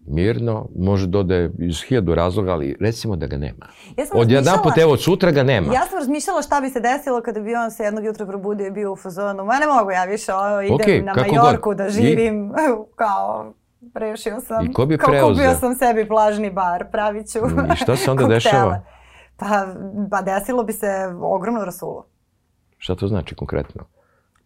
[0.06, 3.66] mirno, može da ode iz hiljadu razloga, ali recimo da ga nema.
[3.96, 5.74] Ja sam Od jedan razmišljala- put, evo, od sutra ga nema.
[5.74, 8.70] Ja sam razmišljala šta bi se desilo kada bi on se jednog jutra probudio i
[8.70, 9.44] bio u fazonu.
[9.44, 11.76] Ma ne mogu ja više, ovo, idem Okej, na Majorku god.
[11.76, 12.52] da I- živim
[12.94, 13.52] kao
[13.94, 14.64] rešio sam.
[14.64, 15.28] I ko bi preuzeo?
[15.44, 17.38] kupio sam sebi plažni bar, pravit ću
[17.72, 18.34] I šta se onda koktele.
[18.34, 18.80] dešava?
[19.36, 19.66] Pa,
[20.10, 20.86] pa desilo bi se
[21.22, 22.06] ogromno rasulo.
[22.78, 23.84] Šta to znači konkretno?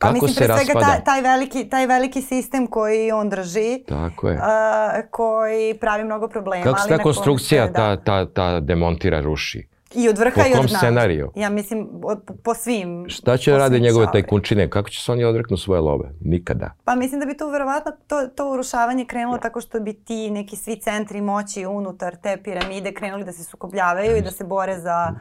[0.00, 0.86] Pa Kako mislim, se pre svega raspada?
[0.86, 4.38] taj, taj, veliki, taj veliki sistem koji on drži, Tako je.
[4.42, 6.64] a, koji pravi mnogo problema.
[6.64, 7.96] Kako se ta konstrukcija koncu, ta, da.
[7.96, 9.66] ta, ta demontira, ruši?
[9.92, 10.78] I od vrha po i od dna.
[10.78, 11.32] scenariju?
[11.34, 13.04] Ja mislim, od, po, svim.
[13.08, 14.12] Šta će rade njegove čarovima.
[14.14, 14.70] tajkunčine?
[14.70, 16.08] Kako će se oni odreknu svoje love?
[16.20, 16.70] Nikada.
[16.84, 20.56] Pa mislim da bi tu verovatno to, to urušavanje krenulo tako što bi ti neki
[20.56, 25.14] svi centri moći unutar te piramide krenuli da se sukobljavaju i da se bore za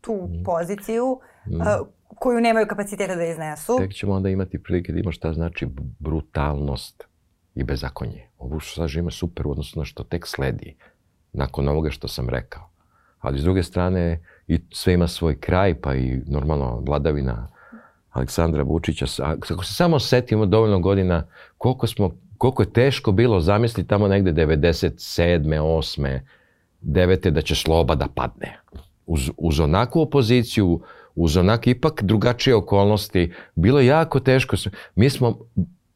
[0.00, 0.44] tu Mm.
[0.44, 1.20] poziciju
[2.18, 3.76] koju nemaju kapaciteta da iznesu.
[3.78, 5.66] Tek ćemo onda imati prilike da imamo šta znači
[5.98, 7.04] brutalnost
[7.54, 8.28] i bezakonje.
[8.38, 10.76] Ovo što sad živimo je super u odnosu na što tek sledi
[11.32, 12.68] nakon ovoga što sam rekao.
[13.18, 17.48] Ali s druge strane i sve ima svoj kraj, pa i normalno vladavina
[18.10, 19.06] Aleksandra Vučića.
[19.22, 21.26] Ako se samo setimo dovoljno godina
[21.58, 25.60] koliko, smo, koliko je teško bilo zamisliti tamo negde 97.
[25.60, 26.20] 8.
[26.82, 27.30] 9.
[27.30, 28.60] da će sloba da padne.
[29.06, 30.80] Uz, uz onakvu opoziciju,
[31.18, 34.56] uz onak ipak drugačije okolnosti, bilo je jako teško.
[34.94, 35.38] Mi smo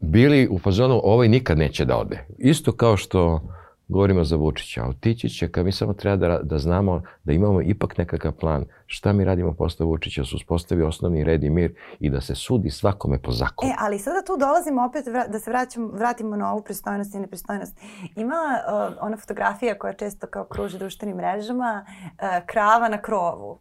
[0.01, 2.27] bili u fazonu ovaj nikad neće da ode.
[2.39, 3.41] Isto kao što
[3.89, 7.99] govorimo za Vučića, otići će kad mi samo treba da, da znamo da imamo ipak
[7.99, 12.11] nekakav plan šta mi radimo posle Vučića, da se uspostavi osnovni red i mir i
[12.11, 13.71] da se sudi svakome po zakonu.
[13.71, 17.79] E, ali sada tu dolazimo opet da se vraćamo, vratimo na ovu pristojnost i nepristojnost.
[18.17, 23.59] Ima uh, ona fotografija koja često kao kruži društvenim mrežama, uh, krava na krovu.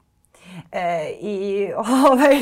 [0.71, 1.67] E, I
[2.05, 2.37] ovaj,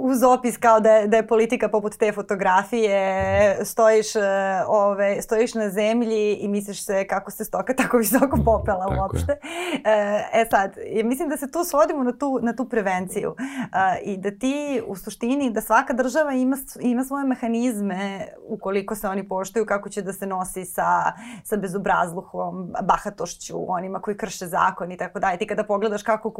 [0.00, 4.20] uz opis kao da je, da je politika poput te fotografije, stojiš, e,
[4.68, 9.36] ovaj, stojiš na zemlji i misliš se kako se stoka tako visoko popela Tako uopšte.
[9.84, 13.34] E, e sad, mislim da se tu svodimo na tu, na tu prevenciju
[13.72, 19.08] A, i da ti u suštini, da svaka država ima, ima svoje mehanizme ukoliko se
[19.08, 21.12] oni poštuju kako će da se nosi sa,
[21.44, 25.38] sa bezobrazluhom, bahatošću, onima koji krše zakon i tako dalje.
[25.38, 26.30] Ti kada pogledaš kako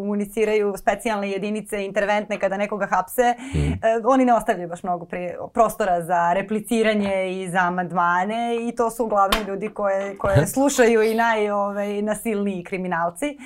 [0.48, 3.58] komuniciraju specijalne jedinice interventne kada nekoga hapse, Mm.
[3.58, 8.90] e, oni ne ostavljaju baš mnogo pri, prostora za repliciranje i za amandmane i to
[8.90, 13.36] su uglavnom ljudi koje, koje slušaju i naj, ovaj, nasilniji kriminalci,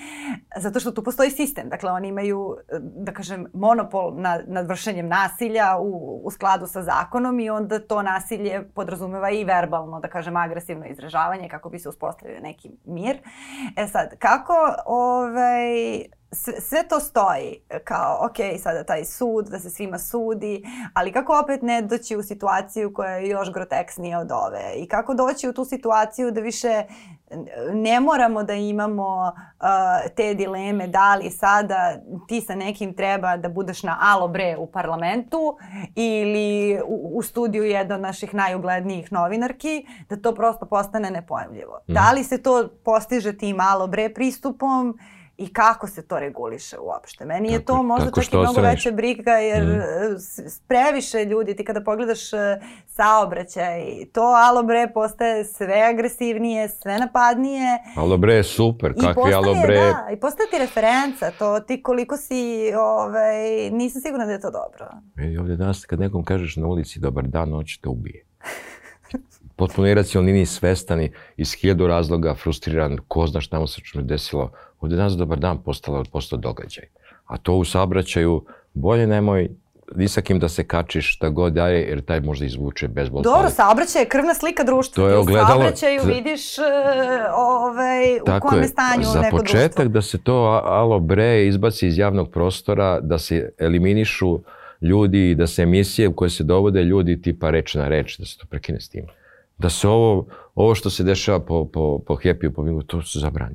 [0.57, 1.69] zato što tu postoji sistem.
[1.69, 7.41] Dakle, oni imaju, da kažem, monopol nad, nad vršenjem nasilja u, u skladu sa zakonom
[7.41, 12.41] i onda to nasilje podrazumeva i verbalno, da kažem, agresivno izražavanje kako bi se uspostavio
[12.41, 13.19] neki mir.
[13.77, 14.55] E sad, kako
[14.87, 15.73] ovaj,
[16.33, 20.63] sve, sve to stoji kao, ok, sada taj sud, da se svima sudi,
[20.95, 25.15] ali kako opet ne doći u situaciju koja je još groteksnija od ove i kako
[25.15, 26.85] doći u tu situaciju da više
[27.73, 31.95] ne moramo da imamo uh, te dileme da li sada
[32.29, 35.57] ti sa nekim treba da budeš na alo bre u parlamentu
[35.95, 41.79] ili u, u studiju jedna od naših najuglednijih novinarki, da to prosto postane nepojemljivo.
[41.85, 41.95] Mhm.
[41.95, 44.99] Da li se to postiže tim alo bre pristupom
[45.39, 47.25] i kako se to reguliše uopšte.
[47.25, 49.83] Meni je to možda čak i mnogo veća briga jer mm.
[50.69, 57.79] previše ljudi, ti kada pogledaš e, saobraćaj, to alo bre postaje sve agresivnije, sve napadnije.
[57.97, 59.77] Alo bre je super, kakvi alo bre.
[59.77, 64.51] Da, i postaje ti referenca, to ti koliko si, ovaj, nisam sigurna da je to
[64.51, 64.89] dobro.
[65.31, 68.25] I ovdje danas kad nekom kažeš na ulici dobar dan, on će te ubije.
[69.57, 74.51] Potpuno iracionalni, ni svestani, iz hiljadu razloga, frustriran, ko zna šta mu se čume desilo,
[74.83, 76.85] ovde danas dobar dan postala, postao događaj.
[77.27, 79.49] A to u saobraćaju, bolje nemoj
[79.97, 83.31] ni sa kim da se kačiš šta god daje, jer taj možda izvuče bezbolno.
[83.31, 85.03] Dobro, saobraćaj je krvna slika društva.
[85.03, 85.47] To je ogledalo.
[85.47, 86.65] U saobraćaju vidiš uh,
[87.37, 89.93] ovaj, u Tako kojem je stanju za neko početak društvo.
[89.93, 94.41] da se to alo bre izbaci iz javnog prostora, da se eliminišu
[94.81, 98.27] ljudi i da se emisije u koje se dovode ljudi tipa reč na reč, da
[98.27, 99.07] se to prekine s tim.
[99.59, 103.19] Da se ovo, ovo što se dešava po, po, po Happy-u, po Bingu, to se
[103.19, 103.55] zabrani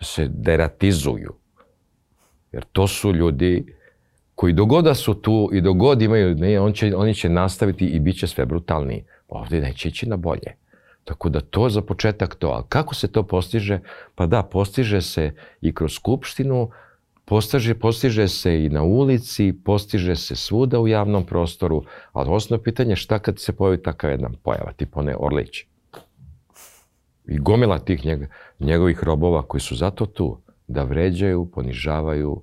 [0.00, 1.34] se deratizuju.
[2.52, 3.74] Jer to su ljudi
[4.34, 8.18] koji dogoda su tu i dogod imaju, ne, on će, oni će nastaviti i bit
[8.18, 9.04] će sve brutalniji.
[9.28, 10.54] Ovde neće ići na bolje.
[11.04, 12.48] Tako da to za početak to.
[12.48, 13.80] A kako se to postiže?
[14.14, 16.70] Pa da, postiže se i kroz skupštinu,
[17.24, 22.92] postiže, postiže se i na ulici, postiže se svuda u javnom prostoru, ali osnovno pitanje
[22.92, 25.64] je šta kad se pojavi takav jedna pojava, tipa one Orlić
[27.28, 28.20] i gomila tih njeg,
[28.60, 32.42] njegovih robova koji su zato tu da vređaju, ponižavaju,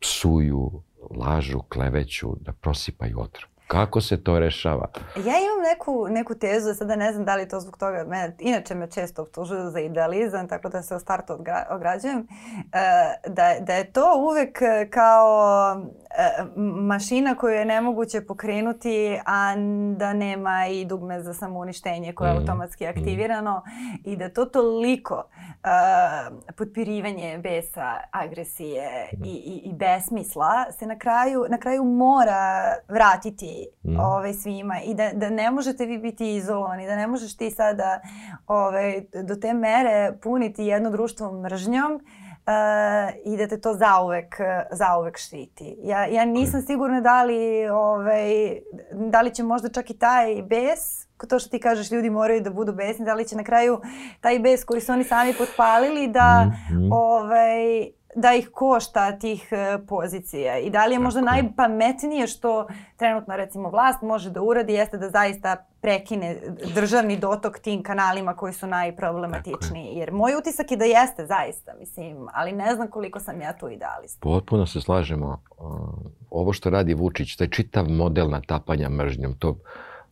[0.00, 3.50] psuju, lažu, kleveću, da prosipaju otrov.
[3.66, 4.88] Kako se to rešava?
[5.16, 8.74] Ja imam neku, neku tezu, sada ne znam da li to zbog toga, mene, inače
[8.74, 11.32] me često optužuju za idealizam, tako da se u startu
[11.70, 12.26] ograđujem, e,
[13.28, 14.58] da, da je to uvek
[14.90, 15.26] kao
[16.05, 16.05] e,
[16.56, 19.54] mašina koju je nemoguće pokrenuti, a
[19.96, 22.38] da nema i dugme za samouništenje koje je mm.
[22.38, 22.88] automatski mm.
[22.88, 23.62] aktivirano
[24.04, 29.24] i da to toliko uh, potpirivanje besa, agresije mm.
[29.24, 34.00] i, i, i besmisla se na kraju, na kraju mora vratiti mm.
[34.00, 38.00] ovaj, svima i da, da ne možete vi biti izolovani, da ne možeš ti sada
[38.46, 42.25] ovaj, do te mere puniti jedno društvo mržnjom uh,
[43.24, 44.36] i da te to zauvek,
[44.70, 45.76] zauvek štiti.
[45.82, 48.58] Ja, ja nisam sigurna da li, ovaj,
[48.92, 52.50] da li će možda čak i taj bes to što ti kažeš ljudi moraju da
[52.50, 53.80] budu besni, da li će na kraju
[54.20, 56.88] taj bes koji su oni sami potpalili da mm -hmm.
[56.92, 61.32] ovaj, da ih košta tih e, pozicija i da li je možda Tako.
[61.32, 66.36] najpametnije što trenutno recimo vlast može da uradi jeste da zaista prekine
[66.74, 69.96] državni dotok tim kanalima koji su najproblematičniji.
[69.96, 73.68] Jer moj utisak je da jeste zaista, mislim, ali ne znam koliko sam ja tu
[73.68, 74.20] idealista.
[74.20, 75.42] Potpuno se slažemo.
[76.30, 79.56] Ovo što radi Vučić, taj čitav model natapanja mržnjom, to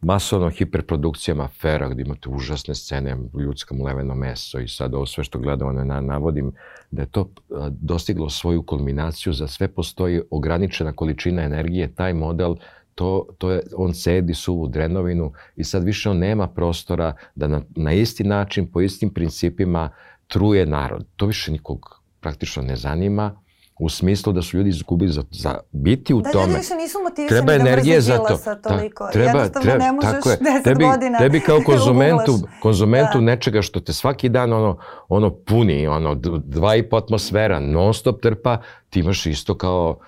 [0.05, 5.39] masovno hiperprodukcijama afera gdje imate užasne scene, ljudska mleveno meso i sad ovo sve što
[5.39, 6.53] gledamo na, navodim
[6.91, 7.31] da je to
[7.71, 12.55] dostiglo svoju kulminaciju, za sve postoji ograničena količina energije, taj model
[12.95, 17.63] to, to je, on sedi suvu drenovinu i sad više on nema prostora da na,
[17.77, 19.91] na isti način, po istim principima
[20.27, 21.07] truje narod.
[21.17, 23.44] To više nikog praktično ne zanima
[23.79, 26.45] u smislu da su ljudi izgubili za, za biti u da, tome.
[26.45, 28.39] Da, ljudi više nisu motivisani treba da energije za to.
[28.69, 29.05] toliko.
[29.05, 30.37] Da, treba, Jednostavno treba, ne možeš tako je.
[30.37, 33.25] 10 tebi, godina Tebi kao konzumentu, konzumentu da.
[33.25, 38.23] nečega što te svaki dan ono, ono puni, ono dva i po atmosfera, non stop
[38.23, 38.61] trpa,
[38.91, 39.99] ti imaš isto kao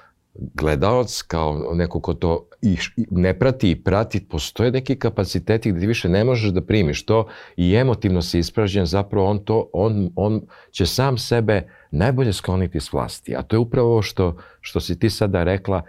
[0.55, 2.77] gledalac, kao neko ko to i
[3.11, 7.27] ne prati i prati, postoje neki kapaciteti gde ti više ne možeš da primiš to
[7.57, 12.93] i emotivno si ispražnjen, zapravo on to, on, on će sam sebe najbolje skloniti s
[12.93, 13.37] vlasti.
[13.37, 15.83] A to je upravo što, što si ti sada rekla,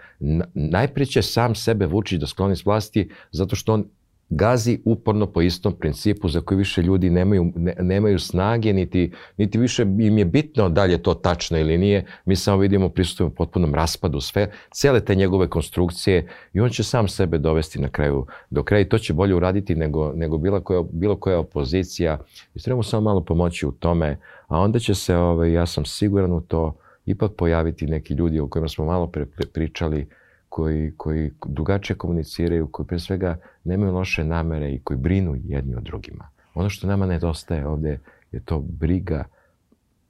[0.54, 3.84] najprije će sam sebe Vučić da skloni s vlasti zato što on
[4.30, 9.58] gazi uporno po istom principu za koji više ljudi nemaju, ne, nemaju snage, niti, niti
[9.58, 12.06] više im je bitno da li je to tačno ili nije.
[12.24, 17.08] Mi samo vidimo prisutujemo potpunom raspadu sve, cele te njegove konstrukcije i on će sam
[17.08, 20.82] sebe dovesti na kraju do kraja i to će bolje uraditi nego, nego bilo, koja,
[20.92, 22.18] bilo koja opozicija.
[22.54, 24.18] I trebamo samo malo pomoći u tome,
[24.48, 28.48] a onda će se, ovaj, ja sam siguran u to, ipak pojaviti neki ljudi o
[28.48, 30.08] kojima smo malo pre, pre, pričali,
[30.48, 35.80] koji, koji drugačije komuniciraju, koji pre svega nemaju loše namere i koji brinu jedni o
[35.80, 36.28] drugima.
[36.54, 37.98] Ono što nama nedostaje ovde
[38.32, 39.24] je to briga,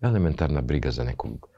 [0.01, 1.49] elementarna briga za nekog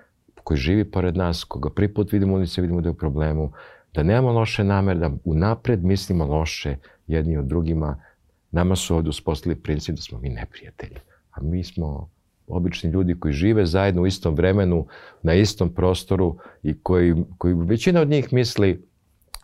[0.44, 3.52] koji živi pored nas, koga prvi put vidimo ulici, vidimo da je u problemu,
[3.94, 8.02] da nemamo loše namere, da unapred mislimo loše jedni o drugima.
[8.50, 10.96] Nama su ovde uspostavili princip da smo mi neprijatelji,
[11.30, 12.10] a mi smo
[12.50, 14.86] obični ljudi koji žive zajedno u istom vremenu,
[15.22, 18.86] na istom prostoru i koji, koji većina od njih misli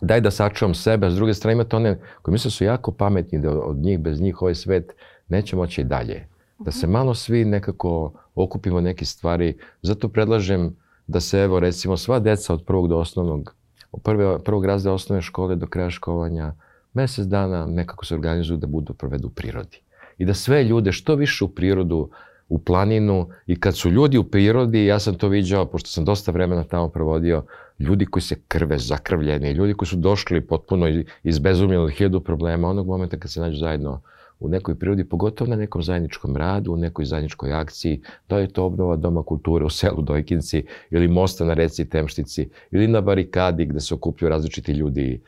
[0.00, 2.92] daj da sačuvam sebe, a s druge strane imate one koji misle da su jako
[2.92, 4.92] pametni da od njih, bez njih ovaj svet
[5.28, 6.28] neće moći i dalje.
[6.58, 9.58] Da se malo svi nekako okupimo neke stvari.
[9.82, 13.54] Zato predlažem da se, evo, recimo, sva deca od prvog do osnovnog,
[13.92, 16.54] od prve, prvog razreda osnovne škole do kraja školovanja,
[16.94, 19.80] mesec dana nekako se organizuju da budu provedu u prirodi.
[20.18, 22.10] I da sve ljude što više u prirodu,
[22.48, 26.32] u planinu i kad su ljudi u prirodi, ja sam to viđao, pošto sam dosta
[26.32, 27.44] vremena tamo provodio,
[27.78, 30.86] ljudi koji se krve zakrvljeni, ljudi koji su došli potpuno
[31.22, 34.00] izbezumljeni od hiljadu problema, onog momenta kad se nađu zajedno
[34.40, 38.64] u nekoj prirodi, pogotovo na nekom zajedničkom radu, u nekoj zajedničkoj akciji, da je to
[38.64, 43.80] obnova Doma kulture u selu Dojkinci ili mosta na reci Temštici ili na barikadi gde
[43.80, 45.20] se okupljaju različiti ljudi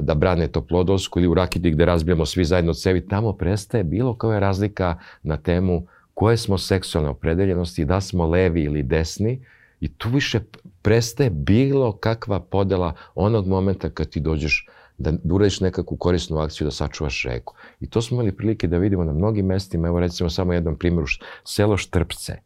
[0.00, 4.38] da brane Toplodolsku ili u Rakidi gde razbijamo svi zajedno cevi, tamo prestaje bilo koja
[4.38, 9.40] razlika na temu koje smo seksualne opredeljenosti, da smo levi ili desni,
[9.80, 10.40] i tu više
[10.82, 14.66] prestaje bilo kakva podela onog momenta kad ti dođeš
[14.98, 17.54] da, uradiš nekakvu korisnu akciju da sačuvaš reku.
[17.80, 21.06] I to smo imali prilike da vidimo na mnogim mestima, evo recimo samo jednom primjeru,
[21.44, 22.36] selo Štrpce,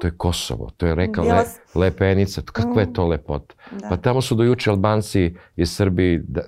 [0.00, 1.44] to je Kosovo, to je reka le,
[1.74, 3.54] Lepenica, kakva je to lepota.
[3.70, 3.88] Da.
[3.88, 6.40] Pa tamo su dojuče Albanci iz Srbiji, da,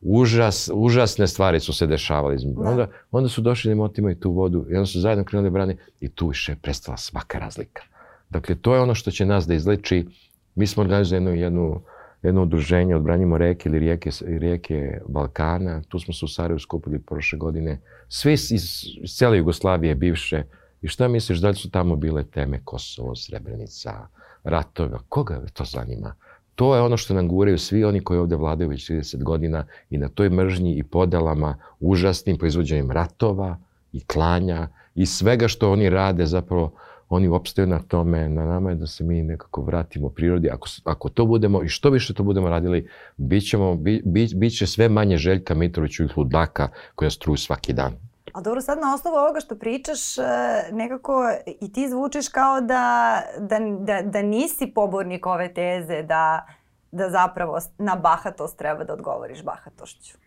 [0.00, 2.36] užas, užasne stvari su se dešavale.
[2.36, 2.70] Da.
[2.70, 5.76] Onda, onda su došli im otimaju tu vodu i onda su zajedno krenuli da brani
[6.00, 7.82] i tu više je prestala svaka razlika.
[8.30, 10.06] Dakle, to je ono što će nas da izleči.
[10.54, 11.80] Mi smo organizovali jednu, jednu,
[12.22, 15.82] jedno udruženje, odbranimo reke ili rijeke, rijeke Balkana.
[15.88, 17.80] Tu smo se u Sarajevu skupili prošle godine.
[18.08, 20.42] Svi iz, iz cele Jugoslavije bivše.
[20.82, 24.06] I šta misliš, da li su tamo bile teme Kosovo, Srebrenica,
[24.44, 24.98] ratova?
[25.08, 26.14] Koga to zanima?
[26.58, 29.98] To je ono što nam guraju svi oni koji ovde vladaju već 30 godina i
[29.98, 33.58] na toj mržnji i podelama, užasnim proizvođenjem ratova
[33.92, 36.72] i klanja i svega što oni rade zapravo
[37.08, 40.50] oni opstaju na tome, na nama je da se mi nekako vratimo prirodi.
[40.50, 44.58] Ako, ako to budemo i što više to budemo radili, bit, ćemo, bi, bi, bit
[44.58, 48.07] će sve manje Željka Mitrovića i ludaka koja struju svaki dan.
[48.32, 50.22] A dobro, sad na osnovu ovoga što pričaš, e,
[50.72, 51.22] nekako
[51.60, 56.46] i ti zvučiš kao da, da, da, da nisi pobornik ove teze da,
[56.92, 60.18] da zapravo na bahatost treba da odgovoriš bahatošću.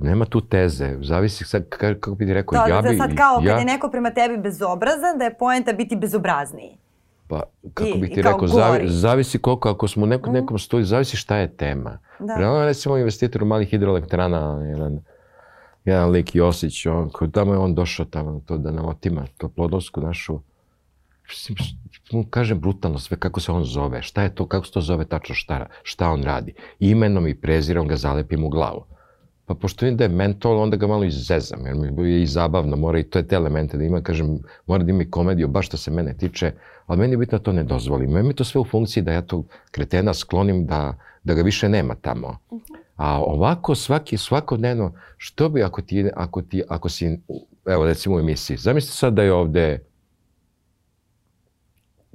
[0.00, 2.96] Nema tu teze, zavisi sad, kako bi ti rekao, da, ja da, bi...
[2.96, 3.52] Da sad kao, ja...
[3.52, 6.78] kad je neko prema tebi bezobrazan, da je poenta biti bezobrazniji.
[7.28, 7.42] Pa,
[7.74, 10.34] kako bih ti rekao, zavi, zavisi koliko, ako smo u nekom, mm.
[10.34, 11.98] nekom studiju, zavisi šta je tema.
[12.18, 12.34] Da.
[12.34, 15.00] Prema recimo investitor u malih hidroelektrana, jedan,
[15.84, 20.00] jedan lik Josić, on, tamo je on došao tamo to da nam otima to plodovsku
[20.00, 20.40] našu,
[22.30, 25.34] kažem brutalno sve kako se on zove, šta je to, kako se to zove tačno,
[25.34, 26.54] šta, šta on radi.
[26.78, 28.84] Imenom i prezirom ga zalepim u glavu.
[29.46, 32.76] Pa pošto vidim da je mentol, onda ga malo izezam, jer mi je i zabavno,
[32.76, 35.66] mora i to je te elemente da ima, kažem, mora da ima i komediju, baš
[35.66, 36.52] što se mene tiče,
[36.86, 38.10] ali meni je bitno da to ne dozvolim.
[38.10, 41.68] Meni je to sve u funkciji da ja to kretena sklonim da, da ga više
[41.68, 42.38] nema tamo.
[43.00, 47.20] A ovako svaki, svakodnevno, što bi ako ti, ako ti, ako si,
[47.66, 49.84] evo recimo u emisiji, zamislite sad da je ovde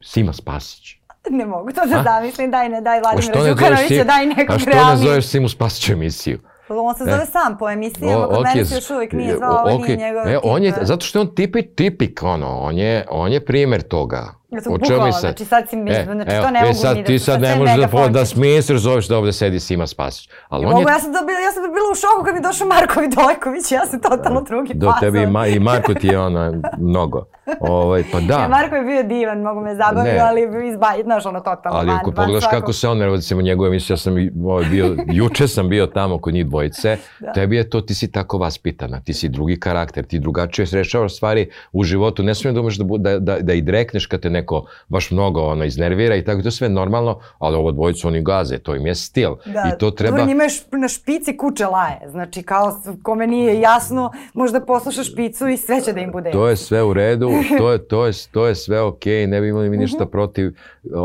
[0.01, 0.95] Sima Spasić.
[1.29, 4.81] Ne mogu to da zamislim, daj ne, daj Vladimira Đukanovića, daj nekog realniji.
[4.81, 6.39] A što ne zoveš Simu Spasiću emisiju?
[6.69, 9.85] On se zove sam po emisijama, kod mene se još uvijek nije zvao, ovo okay.
[9.85, 13.31] nije njegov e, on je, Zato što je on tipi, tipik, ono, on je, on
[13.31, 14.33] je primer toga.
[14.55, 17.07] Ja sam bukvalno, znači sad si e, znači evo, to ne mogu sad, ni da
[17.07, 20.29] ti sad ne možeš da, po, da smisliš, zoveš da ovde sedi Sima Spasić.
[20.49, 20.93] Ali I on mogu, je...
[20.93, 24.01] ja sam, dobila, ja sam bila u šoku kad mi došao Marko Vidojković, ja sam
[24.01, 24.99] totalno drugi Do pasao.
[24.99, 27.25] tebi i, Ma, i Marko ti je ono, mnogo.
[27.59, 28.39] Ovaj, pa da.
[28.39, 31.79] Ja, Marko je bio divan, mogu me zabavio, ali je izbavio, znaš, ono totalno.
[31.79, 34.13] Ali ako pogledaš kako se on, recimo njegove emisije, ja sam
[34.45, 37.33] ovaj, bio, juče sam bio tamo kod njih dvojice, da.
[37.33, 41.49] tebi je to, ti si tako vaspitana, ti si drugi karakter, ti drugačije rešavaš stvari
[41.71, 44.65] u životu, ne smijem da umeš da, da, da, da i drekneš kad te neko
[44.87, 48.75] baš mnogo ono, iznervira i tako, to sve normalno, ali ovo dvojicu oni gaze, to
[48.75, 49.35] im je stil.
[49.45, 50.17] Da, I to treba...
[50.17, 55.47] Dobro, njima je na špici kuće laje, znači kao kome nije jasno, možda posluša špicu
[55.47, 56.31] i sve će da im bude.
[56.31, 57.29] To je sve u redu,
[57.59, 60.11] to je, to je, to je sve okej, okay, ne bi imali mi ništa mhm.
[60.11, 60.51] protiv,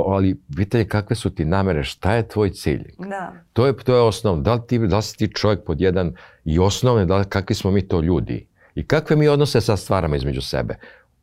[0.06, 2.84] ali pitanje kakve su ti namere, šta je tvoj cilj?
[2.98, 3.32] Da.
[3.52, 6.14] To je, to je osnovno, da li, ti, da li si ti čovjek pod jedan
[6.44, 8.46] i osnovne, da li, kakvi smo mi to ljudi?
[8.74, 10.74] I kakve mi odnose sad stvaramo između sebe?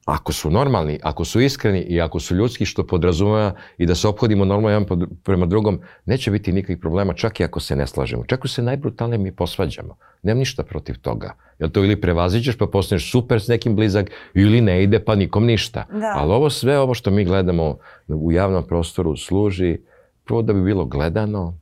[0.08, 4.08] Ako su normalni, ako su iskreni i ako su ljudski što podrazumeva i da se
[4.08, 8.24] obhodimo normalno jedan prema drugom, neće biti nikakvih problema čak i ako se ne slažemo.
[8.26, 9.96] Čak i se najbrutalnije mi posvađamo.
[10.24, 11.34] Nemam ništa protiv toga.
[11.60, 15.46] Jel to ili prevaziđeš pa postaneš super s nekim blizak ili ne ide pa nikom
[15.46, 15.86] ništa.
[15.92, 16.14] Da.
[16.16, 17.78] Ali ovo sve ovo što mi gledamo
[18.08, 19.78] u javnom prostoru služi
[20.26, 21.60] prvo da bi bilo gledano,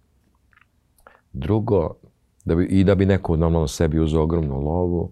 [1.34, 1.94] drugo
[2.46, 5.12] da bi, i da bi neko normalno sebi uzeo ogromnu lovu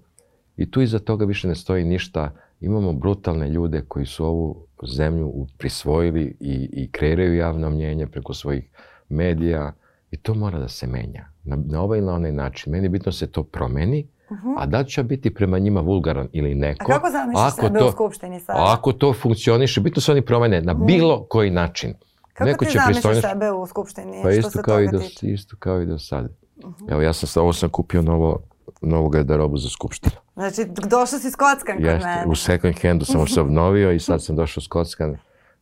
[0.57, 2.31] i tu iza toga više ne stoji ništa
[2.63, 8.69] imamo brutalne ljude koji su ovu zemlju prisvojili i, i kreiraju javno mnjenje preko svojih
[9.09, 9.73] medija
[10.11, 11.25] i to mora da se menja.
[11.43, 12.71] Na, na ovaj ili na onaj način.
[12.71, 14.55] Meni je bitno da se to promeni, uh -huh.
[14.57, 16.91] A da će biti prema njima vulgaran ili neko?
[16.91, 18.55] A kako zamišljaš sebe to, u Skupštini sad?
[18.59, 20.85] Ako to funkcioniše, bitno se oni promene na mhm.
[20.85, 21.93] bilo koji način.
[22.33, 23.21] Kako neko ti će zamišljaš pristojniš...
[23.31, 24.19] sebe u Skupštini?
[24.23, 25.27] Pa isto, kao i do, tiče?
[25.27, 26.29] isto kao i do sada.
[26.63, 26.91] Uh -huh.
[26.91, 28.39] Evo ja sam, ovo sam kupio novo,
[28.81, 30.15] novu garderobu za Skupštinu.
[30.33, 32.25] Znači, došao si skockan kod Jeste, mene.
[32.27, 35.17] U second handu sam se obnovio i sad sam došao skockan.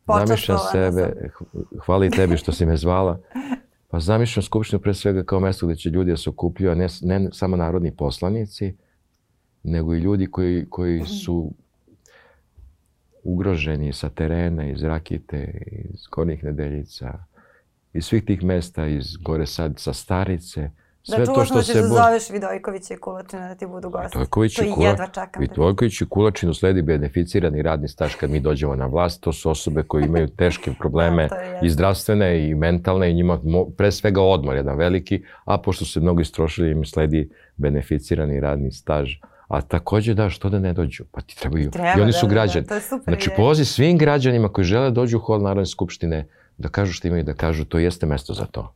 [0.26, 1.30] Zamišljam sebe,
[1.86, 3.20] hvala i tebi što si me zvala.
[3.88, 6.86] Pa zamišljam Skupštinu pre svega kao mesto gde će ljudi da se okupljaju, a ne,
[7.02, 8.76] ne samo narodni poslanici,
[9.62, 11.52] nego i ljudi koji, koji su
[13.22, 15.62] ugroženi sa terena, iz Rakite,
[15.94, 17.24] iz Gornjih Nedeljica,
[17.92, 20.70] iz svih tih mesta, iz gore sad sa Starice,
[21.04, 21.72] Sve da, to što da se...
[21.72, 24.18] Da čuvaš da zoveš Vidojkovića i Kulačina da ti budu gosti.
[24.18, 24.88] Vidojković to i Kula...
[24.88, 25.40] jedva čekam.
[25.40, 29.20] Vidojković i Kulačinu sledi beneficirani radni staž kad mi dođemo na vlast.
[29.20, 33.38] To su osobe koje imaju teške probleme da, i zdravstvene i mentalne i njima
[33.76, 39.10] pre svega odmor jedan veliki, a pošto se mnogo istrošili im sledi beneficirani radni staž.
[39.48, 41.04] A takođe da, što da ne dođu?
[41.10, 41.70] Pa ti trebaju.
[41.70, 42.66] Treba, I oni su da, građani.
[42.66, 46.26] Da, da, super, znači, poziv svim građanima koji žele da dođu u hol Narodne skupštine
[46.58, 48.74] da kažu što imaju da kažu, to jeste mesto za to.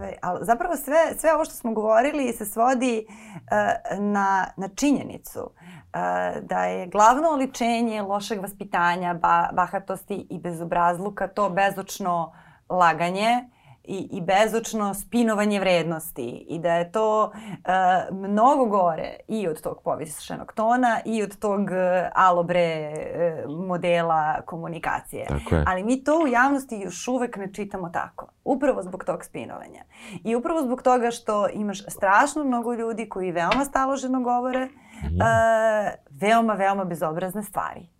[0.00, 5.40] Ove, ali zapravo sve, sve ovo što smo govorili se svodi uh, na, na činjenicu
[5.40, 12.32] uh, da je glavno oličenje lošeg vaspitanja, ba, bahatosti i bezobrazluka to bezočno
[12.68, 13.44] laganje
[13.84, 19.82] i, i bezočno spinovanje vrednosti i da je to uh, mnogo gore i od tog
[19.84, 21.66] povišenog tona i od tog uh,
[22.14, 22.92] alobre
[23.46, 25.26] uh, modela komunikacije.
[25.66, 28.26] Ali mi to u javnosti još uvek ne čitamo tako.
[28.44, 29.84] Upravo zbog tog spinovanja.
[30.24, 35.06] I upravo zbog toga što imaš strašno mnogo ljudi koji veoma staloženo govore mm.
[35.06, 37.99] uh, veoma, veoma bezobrazne stvari.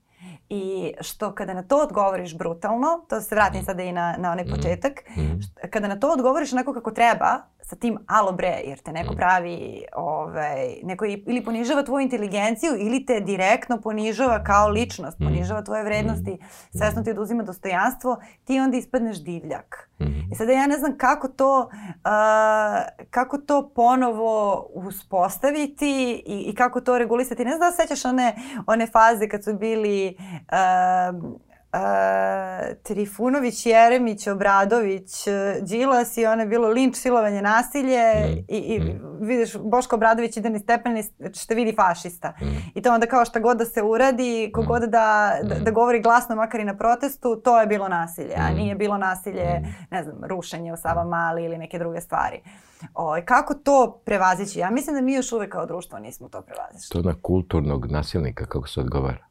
[0.51, 3.65] I što kada na to odgovoriš brutalno, to se vratim mm.
[3.65, 4.51] sada i na, na onaj mm.
[4.51, 5.41] početak, mm.
[5.71, 9.17] kada na to odgovoriš onako kako treba, sa tim alo bre, jer te neko mm.
[9.17, 15.85] pravi, ovaj, neko ili ponižava tvoju inteligenciju ili te direktno ponižava kao ličnost, ponižava tvoje
[15.85, 16.39] vrednosti,
[16.79, 19.91] svesno ti oduzima dostojanstvo, ti onda ispadneš divljak.
[20.33, 26.81] I sada ja ne znam kako to, uh, kako to ponovo uspostaviti i, i kako
[26.81, 27.45] to regulisati.
[27.45, 31.41] Ne znam da sećaš one, one faze kad su bili uh,
[31.73, 38.45] uh, Trifunović, Jeremić, Obradović, uh, Đilas i ono je bilo linč, silovanje, nasilje mm.
[38.49, 39.19] i, i mm.
[39.21, 41.05] vidiš Boško Obradović ide ni stepeni
[41.35, 42.33] što vidi fašista.
[42.41, 42.45] Mm.
[42.75, 44.91] I to onda kao šta god da se uradi, kogod mm.
[44.91, 45.65] da, da, mm.
[45.65, 48.57] da govori glasno makar i na protestu, to je bilo nasilje, a mm.
[48.57, 52.41] nije bilo nasilje, ne znam, rušenje u Sava Mali ili neke druge stvari.
[52.95, 54.59] O, kako to prevazići?
[54.59, 56.91] Ja mislim da mi još uvek kao društvo nismo to prevazići.
[56.91, 59.30] To na kulturnog nasilnika, kako se odgovara.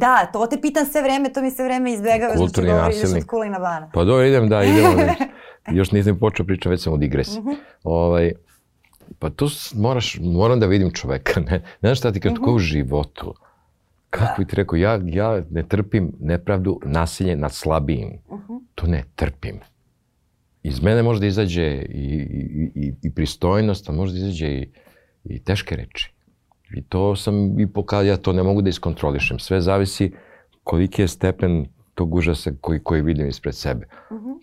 [0.00, 3.22] Da, to te pitam sve vreme, to mi sve vreme izbjegavaš da Kulturni da ideš
[3.22, 3.90] od kulina bana.
[3.94, 5.02] Pa dobro, idem, da, idemo.
[5.78, 7.40] još nisam počeo pričati, već sam u digresiji.
[7.40, 7.56] Mm -hmm.
[7.82, 8.32] ovaj,
[9.18, 12.54] pa tu moraš, moram da vidim čoveka, ne, ne znaš šta ti kažeš, mm -hmm.
[12.54, 13.34] u životu.
[14.10, 18.08] Kako bi ti rekao, ja, ja ne trpim nepravdu, nasilje nad slabijim.
[18.08, 18.60] Mm -hmm.
[18.74, 19.60] To ne trpim.
[20.62, 24.68] Iz mene može da izađe i, i, i, i pristojnost, a može da izađe i,
[25.24, 26.13] i teške reči.
[26.70, 29.38] I to sam i pokazao, ja to ne mogu da iskontrolišem.
[29.38, 30.12] Sve zavisi
[30.64, 33.86] koliki je stepen tog užasa koji, koji vidim ispred sebe.
[34.10, 34.28] Uh mhm.
[34.28, 34.38] -huh.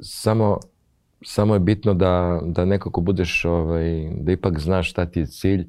[0.00, 0.58] Samo,
[1.24, 5.66] samo je bitno da, da nekako budeš, ovaj, da ipak znaš šta ti je cilj,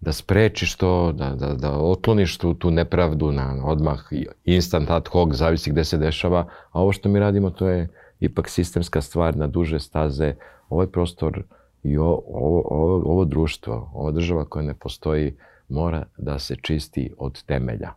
[0.00, 4.00] da sprečiš to, da, da, da otloniš tu, tu nepravdu na odmah,
[4.44, 7.88] instant ad hoc, zavisi gde se dešava, a ovo što mi radimo to je
[8.20, 10.34] ipak sistemska stvar na duže staze.
[10.68, 11.42] Ovaj prostor
[11.84, 15.36] I ovo, ovo, ovo društvo, ova država koja ne postoji,
[15.68, 17.92] mora da se čisti od temelja.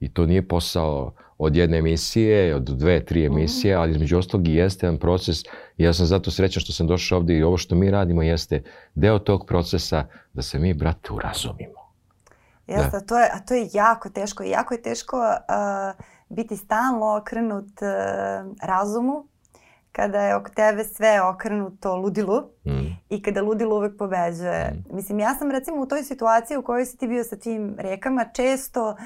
[0.00, 3.38] I to nije posao od jedne emisije, od dve, tri mhm.
[3.38, 5.44] emisije, ali između ostalog i jeste jedan proces.
[5.76, 8.62] I ja sam zato srećan što sam došao ovde i ovo što mi radimo jeste
[8.94, 11.84] deo tog procesa da se mi, brate, urazumimo.
[12.66, 12.96] Jeste, da.
[12.96, 14.42] a, to je, a to je jako teško.
[14.42, 19.26] Jako je teško uh, biti stalno okrenut uh, razumu
[19.96, 22.83] kada je oko tebe sve okrenuto ludilu mm.
[23.10, 24.72] I kada ludilo uvek pobeđuje.
[24.72, 24.96] Mm.
[24.96, 28.24] Mislim, ja sam recimo u toj situaciji u kojoj si ti bio sa tim rekama
[28.24, 28.96] često uh,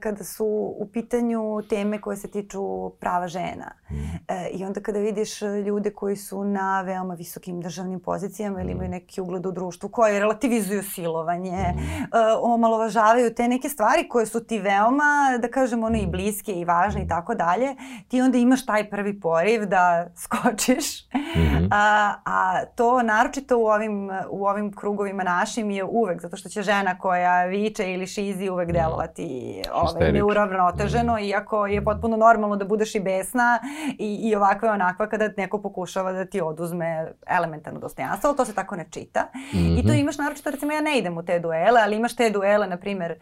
[0.00, 0.46] kada su
[0.78, 3.72] u pitanju teme koje se tiču prava žena.
[3.90, 3.94] Mm.
[3.94, 8.76] Uh, I onda kada vidiš ljude koji su na veoma visokim državnim pozicijama ili mm.
[8.76, 11.78] imaju neki ugled u društvu koji relativizuju silovanje, mm.
[11.78, 12.08] uh,
[12.42, 17.02] omalovažavaju te neke stvari koje su ti veoma, da kažemo, ono i bliske i važne
[17.02, 17.76] i tako dalje,
[18.08, 21.04] ti onda imaš taj prvi poriv da skočiš.
[21.14, 21.68] Mm -hmm.
[21.70, 26.62] a, a to naročito u ovim, u ovim krugovima našim je uvek, zato što će
[26.62, 28.72] žena koja viče ili šizi uvek mm.
[28.72, 31.18] delovati ovaj, neuravnoteženo, mm.
[31.18, 33.58] iako je potpuno normalno da budeš i besna
[33.98, 38.44] i, i ovakva i onakva kada neko pokušava da ti oduzme elementarno dostojanstvo, ali to
[38.44, 39.28] se tako ne čita.
[39.34, 39.78] Mm -hmm.
[39.78, 39.98] I to mhm.
[39.98, 43.18] imaš naročito, recimo ja ne idem u te duele, ali imaš te duele, na primer,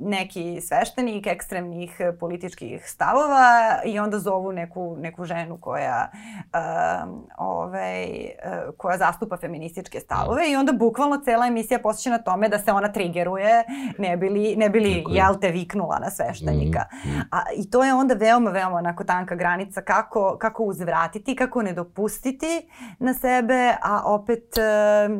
[0.00, 8.74] neki sveštenik ekstremnih političkih stavova i onda zovu neku, neku ženu koja, uh, ovaj, uh,
[8.76, 12.92] koja zastupa feminističke stavove i onda bukvalno cela emisija posjeća na tome da se ona
[12.92, 13.64] trigeruje
[13.98, 16.80] ne bili, ne bili jel te viknula na sveštenika.
[16.92, 17.22] Mm -hmm.
[17.30, 21.72] A, I to je onda veoma, veoma onako tanka granica kako, kako uzvratiti, kako ne
[21.72, 25.16] dopustiti na sebe, a opet uh,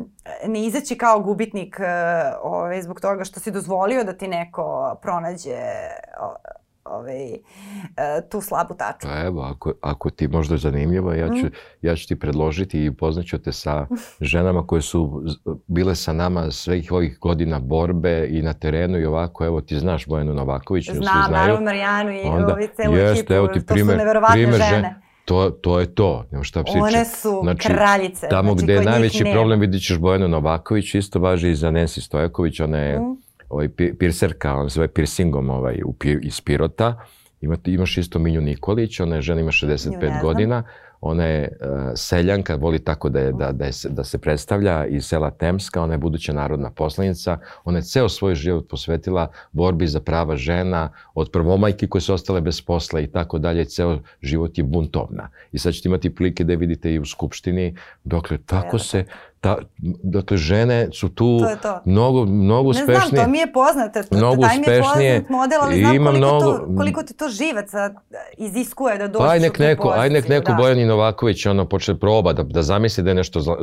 [0.48, 1.86] ne izaći kao gubitnik uh,
[2.42, 5.56] ovaj, zbog toga što si dozvolio da ti neko pronađe
[6.90, 7.38] ovaj, e,
[8.30, 9.08] tu slabu tačku.
[9.08, 11.50] Pa evo, ako, ako ti možda je zanimljivo, ja ću, mm.
[11.82, 13.86] ja ću ti predložiti i upoznaću te sa
[14.20, 15.22] ženama koje su
[15.66, 20.06] bile sa nama svih ovih godina borbe i na terenu i ovako, evo ti znaš
[20.06, 20.90] Bojanu Novaković.
[20.90, 24.34] Znam, naravno Marijanu i Onda, ovi celu jest, ekipu, evo ti to primer, su neverovatne
[24.34, 25.00] primer žene.
[25.24, 26.82] To, to je to, nema šta pričati.
[26.82, 28.28] One su znači, kraljice.
[28.28, 32.00] Tamo znači, gde je najveći problem vidit ćeš Bojanu Novaković, isto važi i za Nancy
[32.00, 33.68] Stojaković, ona je mm ovaj,
[33.98, 37.04] pirserka, on se zove piercingom ovaj, u, iz Pirota.
[37.40, 40.62] Ima, imaš isto Minju Nikolić, ona je žena, ima 65 godina.
[41.00, 45.06] Ona je uh, seljanka, voli tako da, je, da, da, je, da se predstavlja iz
[45.06, 47.38] sela Temska, ona je buduća narodna poslanica.
[47.64, 52.40] Ona je ceo svoj život posvetila borbi za prava žena, od prvomajki koje su ostale
[52.40, 53.64] bez posla i tako dalje.
[53.64, 55.30] Ceo život je buntovna.
[55.52, 59.04] I sad ćete imati prilike da je vidite i u Skupštini, dokle tako se
[59.40, 59.58] ta,
[60.02, 61.80] dakle, žene su tu to to.
[61.84, 62.98] mnogo, mnogo uspešnije.
[62.98, 64.00] Ne znam, to mi je poznato.
[64.10, 67.28] Mnogo taj mi je poznat model, ali znam ima koliko, mnogo, to, koliko ti to
[67.28, 67.94] živaca
[68.38, 70.54] iziskuje da dođeš aj nek neko, Aj nek neko da.
[70.56, 73.56] Bojan Novaković ono počne proba da, da zamisli da je nešto zlo,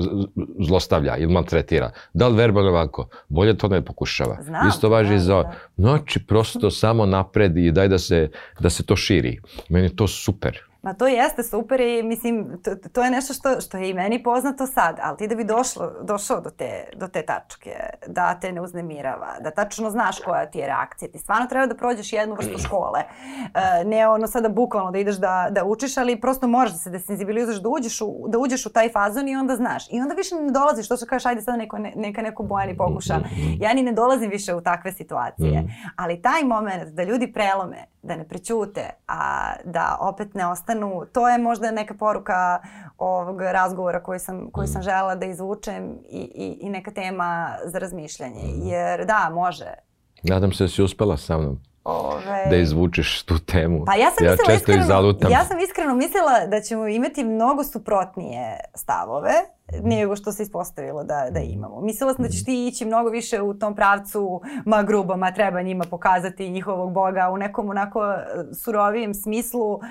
[0.59, 1.91] zlostavlja ili maltretira.
[2.13, 3.07] Da li verbalno ovako?
[3.29, 4.37] Bolje to ne pokušava.
[4.41, 5.43] Znam, Isto važi da, za...
[5.43, 5.53] Da.
[5.77, 9.39] Znači, prosto samo napred i daj da se, da se to širi.
[9.69, 10.72] Meni je to super.
[10.83, 14.23] Ma to jeste super i mislim, to, to je nešto što, što je i meni
[14.23, 17.71] poznato sad, ali ti da bi došlo, došao do te, do te tačke,
[18.07, 21.11] da te ne uznemirava, da tačno znaš koja ti je reakcija.
[21.11, 22.99] Ti stvarno treba da prođeš jednu vrstu škole.
[22.99, 26.89] E, ne ono sada bukvalno da ideš da, da učiš, ali prosto moraš da se
[26.89, 29.83] desenzibilizuješ, da uđeš, u, da uđeš u taj fazon i onda znaš.
[29.91, 32.77] I onda više ne dolaziš, to što kažeš, ajde sada neko, ne, neka neko Bojani
[32.77, 33.19] pokuša.
[33.59, 35.61] Ja ni ne dolazim više u takve situacije.
[35.61, 35.67] Mm.
[35.95, 41.29] Ali taj moment da ljudi prelome, da ne prećute, a da opet ne ostanu, to
[41.29, 42.59] je možda neka poruka
[42.97, 44.83] ovog razgovora koji sam, koji sam mm.
[44.83, 48.43] žela da izvučem i, i, i neka tema za razmišljanje.
[48.43, 48.67] Mm.
[48.67, 49.73] Jer da, može.
[50.23, 51.59] Nadam se da si uspela sa mnom.
[51.83, 52.45] Ove...
[52.49, 53.85] da izvučeš tu temu.
[53.85, 58.59] Pa ja sam, ja mislila, iskreno, ja sam iskreno mislila da ćemo imati mnogo suprotnije
[58.75, 59.33] stavove
[59.83, 61.81] nego što se ispostavilo da, da imamo.
[61.81, 65.61] Mislila sam da ćeš ti ići mnogo više u tom pravcu, ma grubo, ma treba
[65.61, 68.17] njima pokazati njihovog boga u nekom onako e,
[68.53, 69.81] surovijem smislu, uh,